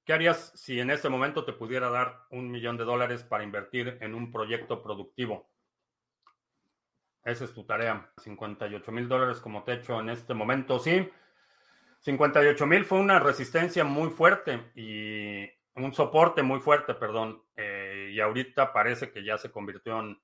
[0.09, 3.99] ¿Qué harías si en este momento te pudiera dar un millón de dólares para invertir
[4.01, 5.47] en un proyecto productivo?
[7.23, 8.11] Esa es tu tarea.
[8.17, 11.07] 58 mil dólares como techo en este momento, sí.
[11.99, 17.43] 58 mil fue una resistencia muy fuerte y un soporte muy fuerte, perdón.
[17.55, 20.19] Eh, y ahorita parece que ya se convirtió en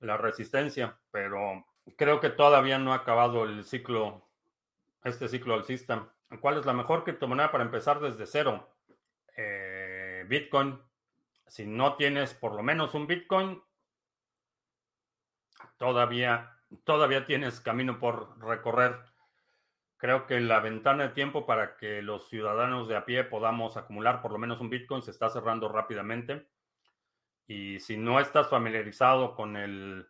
[0.00, 1.64] la resistencia, pero
[1.96, 4.28] creo que todavía no ha acabado el ciclo,
[5.04, 6.10] este ciclo alcista.
[6.40, 8.68] ¿Cuál es la mejor criptomoneda para empezar desde cero?
[9.36, 10.80] Eh, Bitcoin.
[11.46, 13.62] Si no tienes por lo menos un Bitcoin,
[15.76, 18.98] todavía, todavía tienes camino por recorrer.
[19.98, 24.20] Creo que la ventana de tiempo para que los ciudadanos de a pie podamos acumular
[24.22, 26.48] por lo menos un Bitcoin se está cerrando rápidamente.
[27.46, 30.08] Y si no estás familiarizado con el,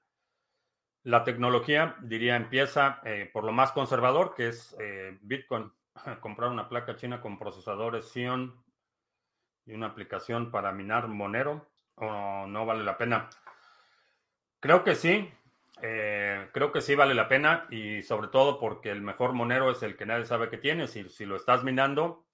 [1.05, 5.71] la tecnología, diría empieza eh, por lo más conservador, que es eh, Bitcoin.
[6.21, 8.55] Comprar una placa china con procesadores Xeon
[9.67, 13.29] y una aplicación para minar Monero o no vale la pena?
[14.61, 15.31] Creo que sí,
[15.83, 19.83] eh, creo que sí vale la pena y sobre todo porque el mejor Monero es
[19.83, 22.27] el que nadie sabe que tienes y si lo estás minando,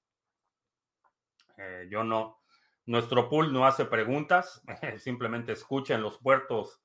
[1.90, 2.40] yo no,
[2.86, 4.62] nuestro pool no hace preguntas,
[4.98, 6.82] simplemente escucha en los puertos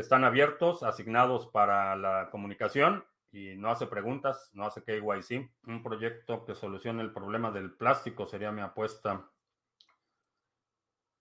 [0.00, 5.50] están abiertos, asignados para la comunicación y no hace preguntas, no hace KYC.
[5.66, 9.30] Un proyecto que solucione el problema del plástico sería mi apuesta.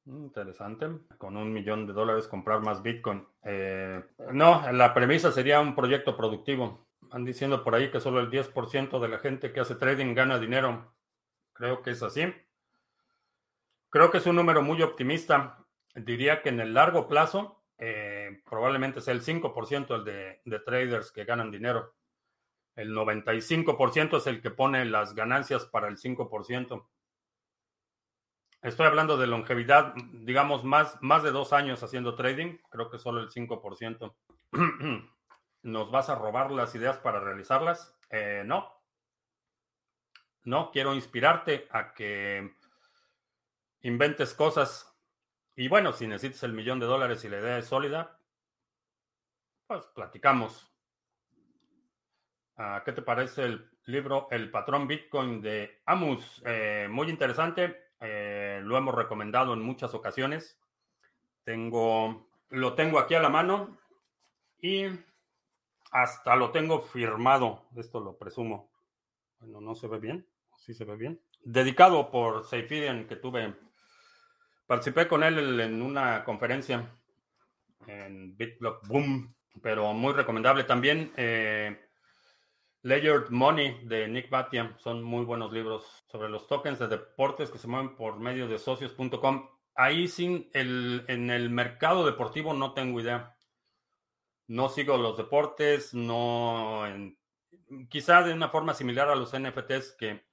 [0.05, 0.87] Interesante.
[1.17, 3.27] Con un millón de dólares comprar más Bitcoin.
[3.43, 6.87] Eh, no, la premisa sería un proyecto productivo.
[7.01, 10.39] Van diciendo por ahí que solo el 10% de la gente que hace trading gana
[10.39, 10.93] dinero.
[11.53, 12.33] Creo que es así.
[13.89, 15.65] Creo que es un número muy optimista.
[15.95, 21.11] Diría que en el largo plazo eh, probablemente sea el 5% el de, de traders
[21.11, 21.95] que ganan dinero.
[22.75, 26.87] El 95% es el que pone las ganancias para el 5%.
[28.61, 33.21] Estoy hablando de longevidad, digamos, más, más de dos años haciendo trading, creo que solo
[33.21, 34.13] el 5%.
[35.61, 37.97] ¿Nos vas a robar las ideas para realizarlas?
[38.09, 38.69] Eh, no.
[40.43, 42.53] No, quiero inspirarte a que
[43.81, 44.88] inventes cosas.
[45.59, 48.17] Y bueno, si necesitas el millón de dólares y la idea es sólida,
[49.67, 50.73] pues platicamos.
[52.55, 56.41] Ah, ¿Qué te parece el libro El patrón Bitcoin de Amus?
[56.45, 57.89] Eh, muy interesante.
[57.99, 60.57] Eh, lo hemos recomendado en muchas ocasiones.
[61.43, 63.77] Tengo, lo tengo aquí a la mano
[64.61, 64.85] y
[65.91, 67.65] hasta lo tengo firmado.
[67.75, 68.71] Esto lo presumo.
[69.41, 70.25] Bueno, no se ve bien.
[70.55, 71.21] Sí se ve bien.
[71.41, 73.68] Dedicado por Seifidian que tuve.
[74.69, 76.95] Participé con él en una conferencia
[77.87, 81.11] en BitBlock Boom, pero muy recomendable también.
[81.17, 81.75] Eh,
[82.83, 87.57] Layered Money de Nick Batia son muy buenos libros sobre los tokens de deportes que
[87.57, 89.49] se mueven por medio de socios.com.
[89.73, 93.35] Ahí sin el, en el mercado deportivo no tengo idea.
[94.45, 96.83] No sigo los deportes, no
[97.89, 100.28] quizá de una forma similar a los NFTs que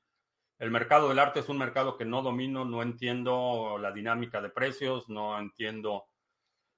[0.59, 4.49] el mercado del arte es un mercado que no domino, no entiendo la dinámica de
[4.49, 6.07] precios, no entiendo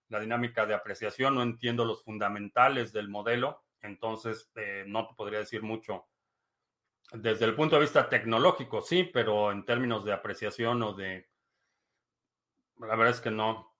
[0.09, 3.63] la dinámica de apreciación, no entiendo los fundamentales del modelo.
[3.81, 6.07] Entonces, eh, no te podría decir mucho.
[7.13, 11.29] Desde el punto de vista tecnológico, sí, pero en términos de apreciación o de...
[12.81, 13.73] La verdad es que no.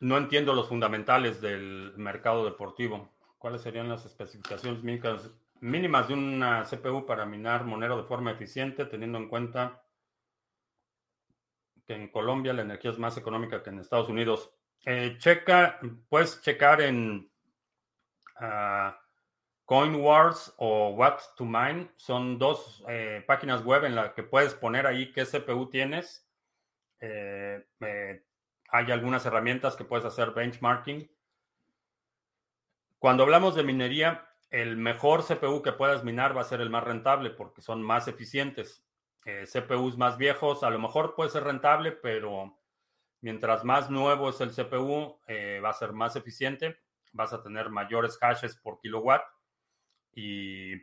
[0.00, 3.10] No entiendo los fundamentales del mercado deportivo.
[3.38, 9.18] ¿Cuáles serían las especificaciones mínimas de una CPU para minar Monero de forma eficiente, teniendo
[9.18, 9.82] en cuenta
[11.86, 14.52] que en Colombia la energía es más económica que en Estados Unidos?
[14.86, 17.30] Eh, checa, puedes checar en
[19.66, 21.90] CoinWars o What to Mine.
[21.96, 26.26] Son dos eh, páginas web en las que puedes poner ahí qué CPU tienes.
[27.00, 27.66] Eh,
[28.70, 31.10] hay algunas herramientas que puedes hacer benchmarking.
[32.98, 36.84] Cuando hablamos de minería, el mejor CPU que puedas minar va a ser el más
[36.84, 38.84] rentable porque son más eficientes.
[39.22, 42.58] CPUs más viejos a lo mejor puede ser rentable, pero
[43.20, 45.20] mientras más nuevo es el CPU,
[45.62, 46.78] va a ser más eficiente
[47.12, 49.22] vas a tener mayores hashes por kilowatt
[50.14, 50.76] y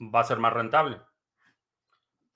[0.00, 1.00] va a ser más rentable.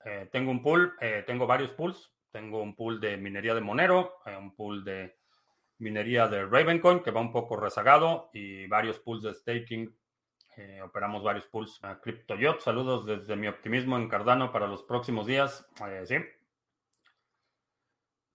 [0.05, 2.11] Eh, tengo un pool, eh, tengo varios pools.
[2.31, 5.19] Tengo un pool de minería de Monero, eh, un pool de
[5.77, 9.95] minería de Ravencoin que va un poco rezagado y varios pools de staking.
[10.83, 11.79] Operamos varios pools.
[12.01, 15.67] CryptoYot, saludos desde mi optimismo en Cardano para los próximos días.
[16.05, 16.17] sí.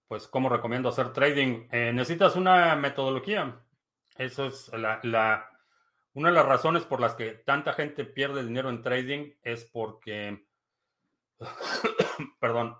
[0.07, 1.67] Pues, ¿cómo recomiendo hacer trading?
[1.71, 3.61] necesitas una metodología.
[4.17, 5.49] Eso es la,
[6.13, 10.45] una de las razones por las que tanta gente pierde dinero en trading es porque,
[12.41, 12.75] perdón,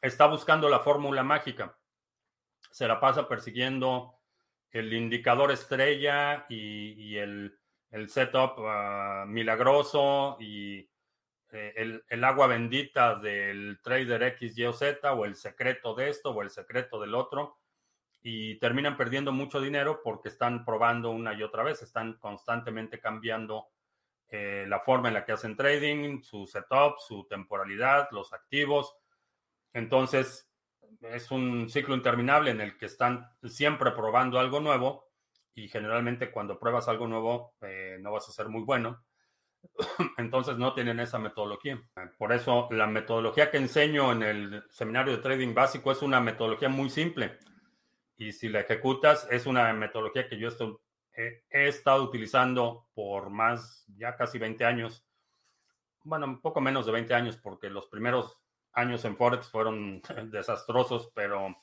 [0.00, 1.78] está buscando la fórmula mágica.
[2.72, 4.18] Se la pasa persiguiendo
[4.72, 7.60] el indicador estrella y, el,
[8.08, 10.88] setup ah, milagroso y
[11.50, 16.08] eh, el, el, agua bendita del trader X, Y o Z o el secreto de
[16.08, 17.58] esto o el secreto del otro
[18.22, 23.68] y terminan perdiendo mucho dinero porque están probando una y otra vez, están constantemente cambiando
[24.28, 28.96] eh, la forma en la que hacen trading, su setup, su temporalidad, los activos.
[29.74, 30.50] Entonces,
[31.02, 35.11] es un ciclo interminable en el que están siempre probando algo nuevo
[35.54, 39.04] y generalmente cuando pruebas algo nuevo eh, no vas a ser muy bueno.
[40.18, 41.82] Entonces no tienen esa metodología.
[42.18, 46.68] Por eso la metodología que enseño en el seminario de trading básico es una metodología
[46.68, 47.38] muy simple
[48.22, 50.48] y si la ejecutas, es una metodología que yo
[51.12, 55.04] he, estado utilizando por más, ya casi 20 años.
[56.04, 58.38] Bueno, un poco menos de 20 años, porque los primeros
[58.72, 61.56] años en Forex fueron desastrosos, pero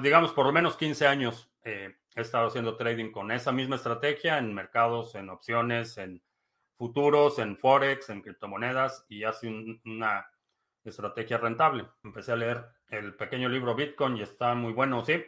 [0.00, 4.38] digamos por lo menos 15 años eh, he estado haciendo trading con esa misma estrategia
[4.38, 6.22] en mercados, en opciones, en
[6.76, 9.48] futuros, en Forex, en criptomonedas y hace
[9.84, 10.26] una
[10.82, 11.86] estrategia rentable.
[12.02, 15.22] Empecé a leer el pequeño libro Bitcoin y está muy bueno, sí.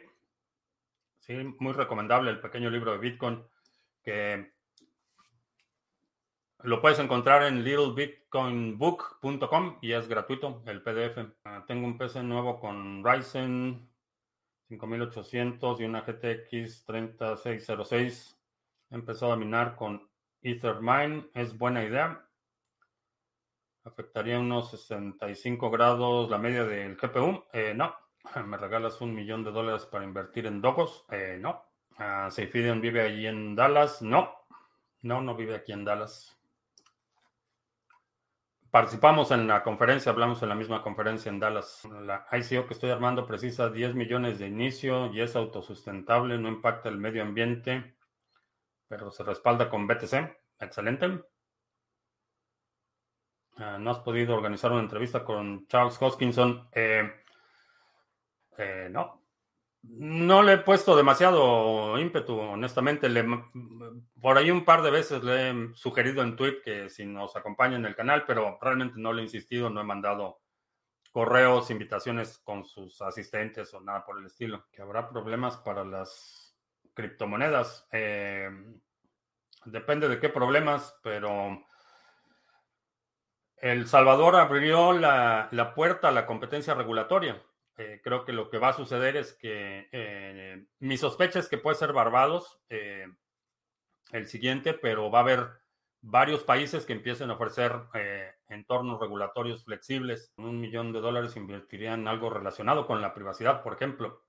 [1.19, 3.43] Sí, muy recomendable el pequeño libro de Bitcoin
[4.01, 4.51] que
[6.63, 11.19] lo puedes encontrar en littlebitcoinbook.com y es gratuito el PDF.
[11.45, 13.88] Ah, tengo un PC nuevo con Ryzen
[14.69, 18.39] 5800 y una GTX 3606.
[18.91, 20.09] He empezado a minar con
[20.41, 21.29] Ethermine.
[21.33, 22.25] Es buena idea
[23.89, 27.43] afectaría unos 65 grados la media del GPU.
[27.53, 27.93] Eh, no.
[28.45, 31.05] ¿Me regalas un millón de dólares para invertir en Dogos?
[31.11, 31.65] Eh, no.
[31.99, 34.01] Uh, vive allí en Dallas?
[34.01, 34.33] No.
[35.01, 36.38] No, no vive aquí en Dallas.
[38.71, 41.85] Participamos en la conferencia, hablamos en la misma conferencia en Dallas.
[41.85, 46.89] La ICO que estoy armando precisa 10 millones de inicio y es autosustentable, no impacta
[46.89, 47.95] el medio ambiente,
[48.87, 50.37] pero se respalda con BTC.
[50.59, 51.23] Excelente.
[53.57, 56.69] Ah, no has podido organizar una entrevista con Charles Hoskinson.
[56.71, 57.11] Eh,
[58.59, 59.18] Eh, no.
[59.81, 63.07] No le he puesto demasiado ímpetu, honestamente.
[63.07, 63.25] Le,
[64.19, 67.77] por ahí un par de veces le he sugerido en tweet que si nos acompaña
[67.77, 70.41] en el canal, pero realmente no le he insistido, no he mandado
[71.11, 74.67] correos, invitaciones con sus asistentes o nada por el estilo.
[74.71, 76.57] Que habrá problemas para las
[76.93, 77.87] criptomonedas.
[77.91, 78.49] Eh,
[79.65, 81.65] depende de qué problemas, pero
[83.55, 87.41] El Salvador abrió la, la puerta a la competencia regulatoria.
[87.79, 91.57] Eh, creo que lo que va a suceder es que eh, mi sospecha es que
[91.57, 93.07] puede ser Barbados eh,
[94.11, 95.47] el siguiente, pero va a haber
[96.01, 97.71] varios países que empiecen a ofrecer
[98.49, 100.33] entornos regulatorios flexibles.
[100.35, 104.23] Un millón de dólares invertiría en algo relacionado con la privacidad, por ejemplo.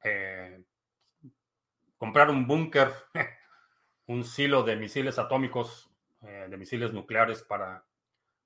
[1.98, 2.92] comprar un búnker,
[4.06, 5.90] un silo de misiles atómicos,
[6.20, 7.84] de misiles nucleares para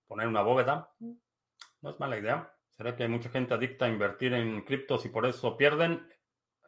[0.07, 0.91] poner una bóveda.
[0.99, 2.54] No es mala idea.
[2.77, 6.09] ¿Será que hay mucha gente adicta a invertir en criptos y por eso pierden?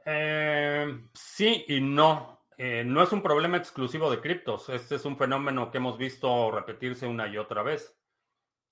[0.04, 2.44] Eh, sí y no.
[2.56, 4.68] Eh, no es un problema exclusivo de criptos.
[4.68, 7.98] Este es un fenómeno que hemos visto repetirse una y otra vez.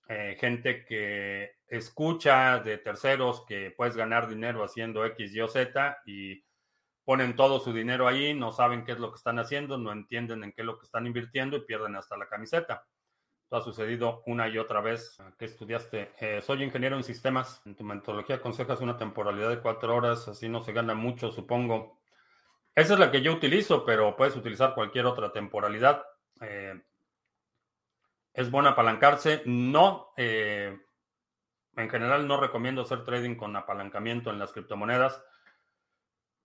[0.09, 5.99] Eh, gente que escucha de terceros que puedes ganar dinero haciendo X, Y o Z
[6.07, 6.45] y
[7.05, 10.45] ponen todo su dinero ahí, no saben qué es lo que están haciendo, no entienden
[10.45, 12.87] en qué es lo que están invirtiendo y pierden hasta la camiseta
[13.51, 15.19] ha sucedido una y otra vez.
[15.39, 16.13] que estudiaste?
[16.21, 17.63] Eh, soy ingeniero en sistemas.
[17.67, 22.01] En tu metodología aconsejas una temporalidad de cuatro horas, así no se gana mucho, supongo.
[22.75, 26.05] Esa es la que yo utilizo, pero puedes utilizar cualquier otra temporalidad.
[26.41, 26.83] Eh,
[28.33, 29.43] ¿Es bueno apalancarse?
[29.47, 30.13] No.
[30.17, 30.77] Eh,
[31.77, 35.23] en general no recomiendo hacer trading con apalancamiento en las criptomonedas.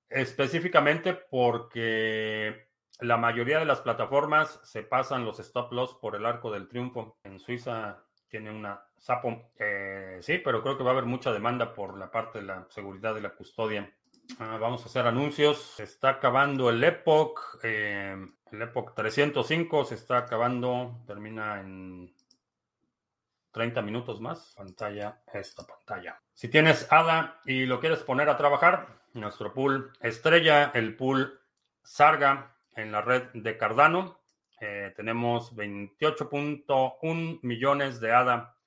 [0.07, 2.68] Específicamente porque
[2.99, 7.17] la mayoría de las plataformas se pasan los stop loss por el arco del triunfo.
[7.23, 9.51] En Suiza tiene una sapo.
[9.57, 12.67] Eh, sí, pero creo que va a haber mucha demanda por la parte de la
[12.69, 13.91] seguridad y la custodia.
[14.37, 15.57] Ah, vamos a hacer anuncios.
[15.57, 17.39] Se está acabando el Epoch.
[17.63, 18.15] Eh,
[18.51, 21.01] el Epoch 305 se está acabando.
[21.07, 22.13] Termina en
[23.51, 24.53] 30 minutos más.
[24.57, 26.21] Pantalla, esta pantalla.
[26.33, 31.39] Si tienes ADA y lo quieres poner a trabajar, nuestro pool estrella, el pool
[31.81, 34.19] Sarga, en la red de Cardano.
[34.61, 38.57] Eh, tenemos 28.1 millones de ADA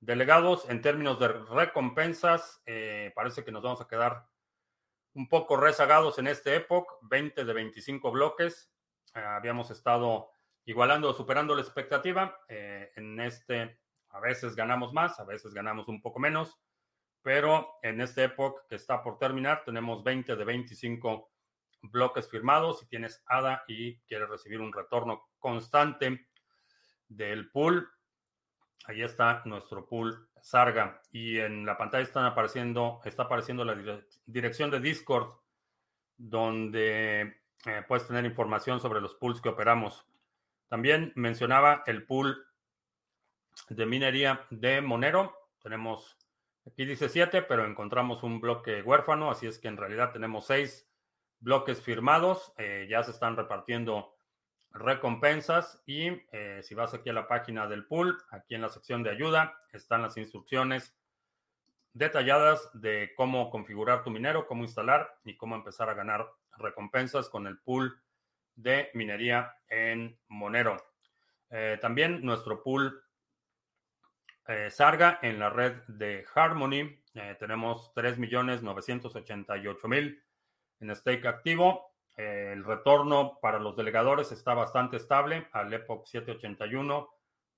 [0.00, 0.68] delegados.
[0.68, 4.26] En términos de recompensas, eh, parece que nos vamos a quedar
[5.14, 8.70] un poco rezagados en este época, 20 de 25 bloques.
[9.14, 10.30] Eh, habíamos estado
[10.64, 12.38] igualando superando la expectativa.
[12.48, 13.80] en este,
[14.10, 16.58] a veces ganamos más, a veces ganamos un poco menos,
[17.22, 21.30] pero en este época que está por terminar, tenemos 20 de 25
[21.82, 26.28] bloques firmados, si tienes ADA y quieres recibir un retorno constante
[27.08, 27.88] del pool,
[28.86, 31.02] ahí está nuestro pool Sarga.
[31.12, 33.76] Y en la pantalla están apareciendo, está apareciendo la
[34.26, 35.30] dirección de Discord,
[36.16, 40.06] donde eh, puedes tener información sobre los pools que operamos.
[40.68, 42.46] También mencionaba el pool
[43.68, 45.48] de minería de Monero.
[45.62, 46.16] Tenemos,
[46.66, 50.87] aquí dice 7, pero encontramos un bloque huérfano, así es que en realidad tenemos 6
[51.40, 54.14] bloques firmados, eh, ya se están repartiendo
[54.70, 59.02] recompensas y eh, si vas aquí a la página del pool, aquí en la sección
[59.02, 60.94] de ayuda están las instrucciones
[61.92, 66.28] detalladas de cómo configurar tu minero, cómo instalar y cómo empezar a ganar
[66.58, 68.00] recompensas con el pool
[68.54, 70.76] de minería en Monero.
[71.50, 73.02] Eh, también nuestro pool
[74.70, 77.02] Sarga en la red de Harmony.
[77.38, 80.22] tenemos 3.988.000
[80.80, 81.94] en stake activo.
[82.16, 85.48] Eh, el retorno para los delegadores está bastante estable.
[85.52, 87.08] Al Epoch 781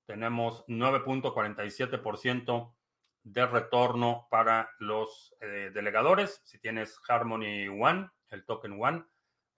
[0.05, 2.75] tenemos 9.47%
[3.23, 6.43] de retorno para los eh, delegadores.
[6.45, 9.05] Si tienes Harmony One, el token One,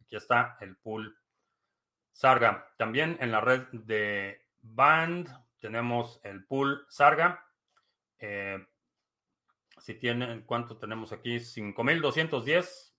[0.00, 1.16] aquí está el pool
[2.12, 2.72] Sarga.
[2.76, 5.28] También en la red de Band
[5.60, 7.44] tenemos el pool Sarga.
[8.18, 8.64] Eh,
[9.78, 11.40] si tienen, ¿cuánto tenemos aquí?
[11.40, 12.91] 5210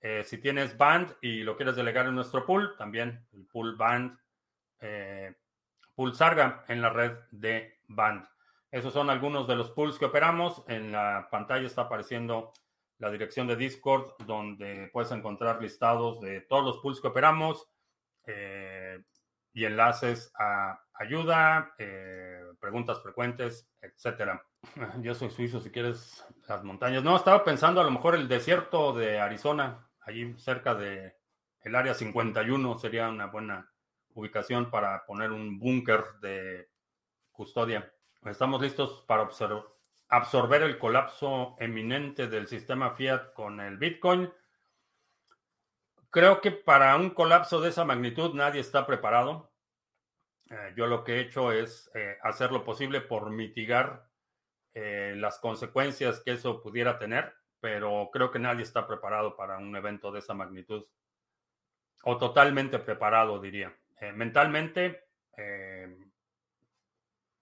[0.00, 4.16] eh, si tienes Band y lo quieres delegar en nuestro pool, también el pool Band,
[4.80, 5.34] eh,
[5.94, 8.24] pool Sarga en la red de Band.
[8.70, 10.62] Esos son algunos de los pools que operamos.
[10.68, 12.52] En la pantalla está apareciendo
[12.98, 17.66] la dirección de Discord, donde puedes encontrar listados de todos los pools que operamos
[18.26, 19.02] eh,
[19.52, 21.74] y enlaces a ayuda,
[22.60, 24.44] preguntas frecuentes, etcétera.
[25.00, 27.02] Yo soy suizo, si quieres las montañas.
[27.02, 31.14] No, estaba pensando a lo mejor el desierto de Arizona allí cerca de
[31.60, 33.70] el área 51 sería una buena
[34.14, 36.70] ubicación para poner un búnker de
[37.30, 37.92] custodia.
[38.24, 39.28] Estamos listos para
[40.08, 44.32] absorber el colapso eminente del sistema fiat con el Bitcoin.
[46.10, 49.52] Creo que para un colapso de esa magnitud nadie está preparado.
[50.50, 54.08] Eh, yo lo que he hecho es eh, hacer lo posible por mitigar
[54.72, 59.74] eh, las consecuencias que eso pudiera tener, pero creo que nadie está preparado para un
[59.76, 60.84] evento de esa magnitud.
[62.04, 63.74] O totalmente preparado, diría.
[64.14, 65.08] mentalmente,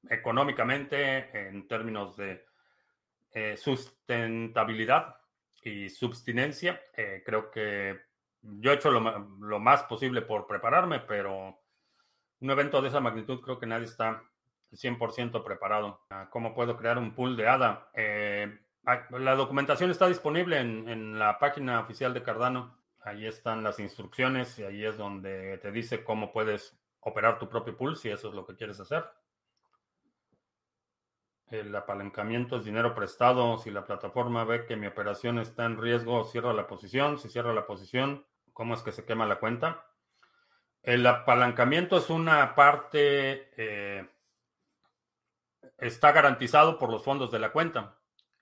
[0.09, 2.47] económicamente, en términos de
[3.57, 5.17] sustentabilidad
[5.63, 6.81] y substinencia,
[7.25, 8.01] creo que
[8.41, 9.01] yo he hecho lo,
[9.41, 11.61] lo más posible por prepararme, pero
[12.41, 14.23] un evento de esa magnitud creo que nadie está
[14.73, 16.05] 100% preparado.
[16.11, 17.91] Ah, ¿Cómo puedo crear un pool de ADA?
[17.95, 18.59] Eh,
[19.11, 22.79] la documentación está disponible en, la página oficial de Cardano.
[23.01, 27.77] Ahí están las instrucciones y ahí es donde te dice cómo puedes operar tu propio
[27.77, 29.05] pool si eso es lo que quieres hacer.
[31.49, 33.59] El apalancamiento es dinero prestado.
[33.59, 37.19] Si la plataforma ve que mi operación está en riesgo, cierra la posición.
[37.19, 39.85] Si cierra la posición, ¿cómo es que se quema la cuenta?
[40.83, 44.09] El apalancamiento es una parte, eh,
[45.79, 47.96] está garantizado por los fondos de la cuenta.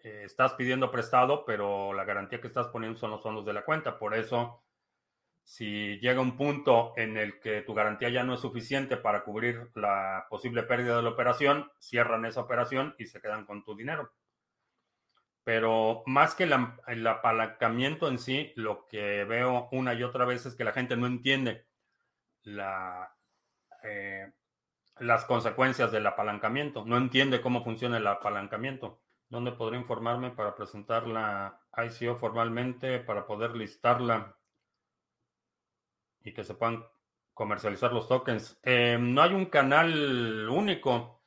[0.05, 3.99] Estás pidiendo prestado, pero la garantía que estás poniendo son los fondos de la cuenta.
[3.99, 4.63] Por eso,
[5.43, 9.71] si llega un punto en el que tu garantía ya no es suficiente para cubrir
[9.75, 14.13] la posible pérdida de la operación, cierran esa operación y se quedan con tu dinero.
[15.43, 20.55] Pero más que el apalancamiento en sí, lo que veo una y otra vez es
[20.55, 21.67] que la gente no entiende
[23.83, 24.33] eh,
[24.99, 26.85] las consecuencias del apalancamiento.
[26.85, 29.01] No entiende cómo funciona el apalancamiento.
[29.29, 34.37] ¿Dónde podría informarme para presentar la ICO formalmente, para poder listarla
[36.22, 36.85] y que se puedan
[37.33, 38.59] comercializar los tokens?
[38.62, 41.22] Eh, no hay un canal único.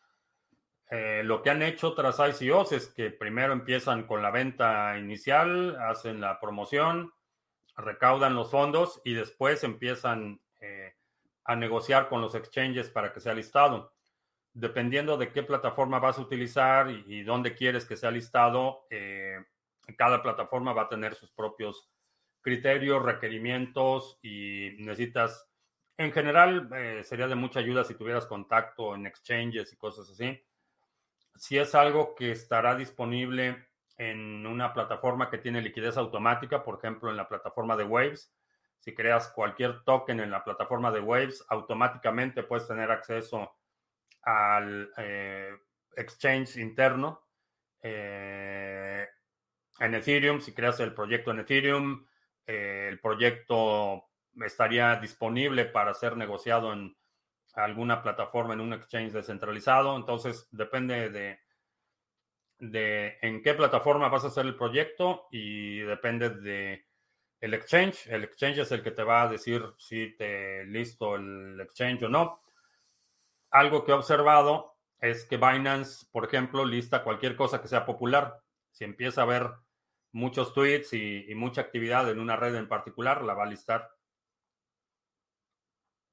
[0.89, 5.75] Eh, lo que han hecho otras ICOs es que primero empiezan con la venta inicial,
[5.81, 7.13] hacen la promoción,
[7.75, 10.39] recaudan los fondos y después empiezan
[11.47, 13.93] a negociar con los exchanges para que sea listado.
[14.59, 19.37] Dependiendo de qué plataforma vas a utilizar y, dónde quieres que sea listado, eh,
[19.95, 21.91] cada plataforma va a tener sus propios
[22.41, 25.47] criterios, requerimientos y necesitas,
[25.95, 30.43] en general, eh, sería de mucha ayuda si tuvieras contacto en exchanges y cosas así.
[31.35, 37.11] Si es algo que estará disponible en una plataforma que tiene liquidez automática, por ejemplo,
[37.11, 38.33] en la plataforma de Waves,
[38.79, 43.53] si creas cualquier token en la plataforma de Waves, automáticamente puedes tener acceso
[44.27, 45.55] al eh,
[45.95, 47.23] exchange interno.
[47.81, 49.07] Eh,
[49.79, 52.05] en Ethereum, si creas el proyecto en Ethereum,
[52.45, 54.09] eh, el proyecto
[54.45, 56.97] estaría disponible para ser negociado en
[57.53, 59.95] alguna plataforma, en un exchange descentralizado.
[59.95, 61.39] Entonces, depende de,
[62.59, 66.85] de en qué plataforma vas a hacer el proyecto y depende de
[67.39, 68.07] el exchange.
[68.07, 72.09] El exchange es el que te va a decir si te listo el exchange o
[72.09, 72.41] no.
[73.57, 78.39] Algo que he observado es que Binance, por ejemplo, lista cualquier cosa que sea popular.
[78.69, 79.51] Si empieza a haber
[80.11, 83.89] muchos tweets y, mucha actividad en una red en particular, la va a listar.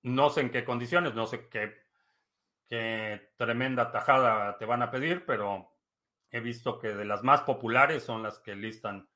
[0.05, 1.75] No sé en qué condiciones, no sé qué,
[2.67, 5.71] qué tremenda tajada te van a pedir, pero
[6.31, 9.07] he visto que de las más populares son las que listan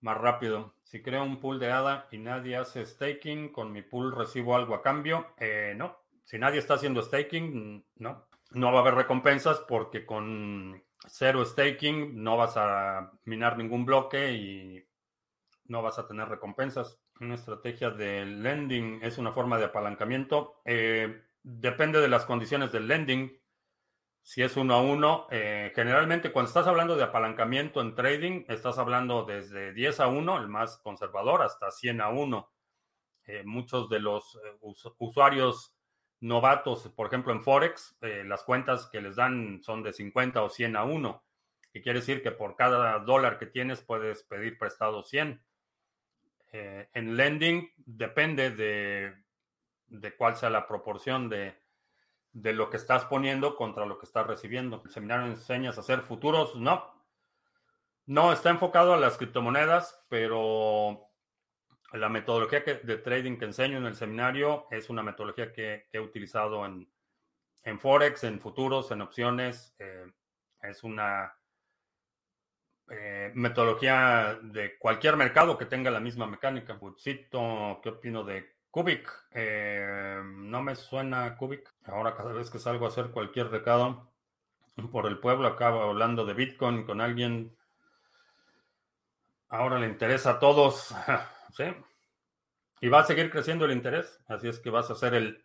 [0.00, 0.74] más rápido.
[0.82, 4.74] Si creo un pool de ADA y nadie hace staking, con mi pool recibo algo
[4.74, 5.34] a cambio.
[5.38, 8.28] Eh, no, si nadie está haciendo staking, no.
[8.50, 14.32] No va a haber recompensas porque con cero staking no vas a minar ningún bloque
[14.32, 14.84] y
[15.66, 17.00] no vas a tener recompensas.
[17.20, 20.60] Una estrategia de lending es una forma de apalancamiento.
[20.64, 23.40] Eh, depende de las condiciones del lending.
[24.22, 28.78] Si es uno a uno, eh, generalmente cuando estás hablando de apalancamiento en trading, estás
[28.78, 32.50] hablando desde 10 a 1, el más conservador, hasta 100 a 1.
[33.26, 34.36] Eh, muchos de los
[34.98, 35.75] usuarios
[36.26, 40.76] novatos, por ejemplo en Forex, las cuentas que les dan son de 50 o 100
[40.76, 41.24] a 1,
[41.72, 45.42] que quiere decir que por cada dólar que tienes puedes pedir prestado 100.
[46.52, 49.14] en lending depende de,
[49.86, 51.54] de cuál sea la proporción de,
[52.32, 54.82] de lo que estás poniendo contra lo que estás recibiendo.
[54.84, 56.94] El seminario enseñas a hacer futuros, no.
[58.04, 61.05] No, está enfocado a las criptomonedas, pero
[61.92, 66.64] la metodología de trading que enseño en el seminario es una metodología que, he utilizado
[66.64, 66.88] en,
[67.78, 69.74] Forex, en futuros, en opciones.
[69.78, 70.06] Eh,
[70.62, 71.34] es una
[72.88, 76.78] eh, metodología de cualquier mercado que tenga la misma mecánica.
[76.78, 81.72] ¿qué opino de Cubic, eh, no me suena Cubic.
[81.86, 84.12] Ahora cada vez que salgo a hacer cualquier recado,
[84.92, 87.56] por el pueblo, acaba hablando de Bitcoin con alguien.
[89.48, 90.94] Ahora le interesa a todos,
[91.50, 91.64] ¿sí?
[92.80, 95.44] Y va a seguir creciendo el interés, así es que vas a ser el,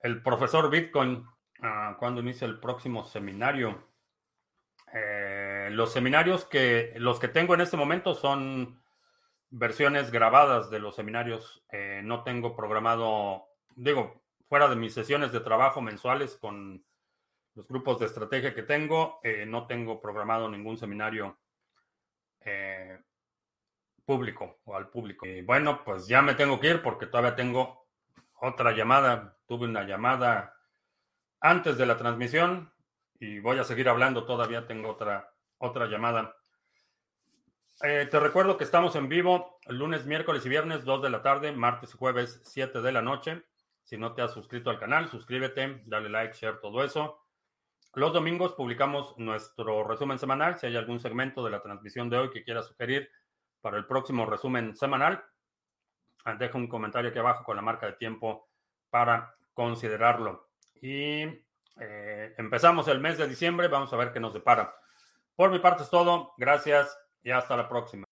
[0.00, 1.26] el profesor Bitcoin.
[1.62, 3.88] Ah, cuando inicia el próximo seminario?
[4.92, 8.82] Eh, los seminarios que los que tengo en este momento son
[9.48, 11.64] versiones grabadas de los seminarios.
[11.70, 16.84] Eh, no tengo programado, digo, fuera de mis sesiones de trabajo mensuales con
[17.54, 21.38] los grupos de estrategia que tengo, eh, no tengo programado ningún seminario
[24.04, 25.26] público o al público.
[25.26, 27.86] Y bueno, pues ya me tengo que ir porque todavía tengo
[28.40, 29.38] otra llamada.
[29.46, 30.56] Tuve una llamada
[31.40, 32.72] antes de la transmisión
[33.18, 34.66] y voy a seguir hablando todavía.
[34.66, 36.36] Tengo otra, otra llamada.
[37.82, 41.52] Eh, te recuerdo que estamos en vivo lunes, miércoles y viernes, 2 de la tarde,
[41.52, 43.42] martes y jueves, 7 de la noche.
[43.82, 47.18] Si no te has suscrito al canal, suscríbete, dale like, share, todo eso.
[47.94, 50.58] Los domingos publicamos nuestro resumen semanal.
[50.58, 53.10] Si hay algún segmento de la transmisión de hoy que quieras sugerir,
[53.62, 55.24] para el próximo resumen semanal.
[56.24, 58.48] Ah, deja un comentario aquí abajo con la marca de tiempo
[58.90, 60.50] para considerarlo.
[60.80, 61.22] Y
[61.80, 63.68] eh, empezamos el mes de diciembre.
[63.68, 64.74] Vamos a ver qué nos depara.
[65.34, 66.34] Por mi parte es todo.
[66.36, 68.11] Gracias y hasta la próxima.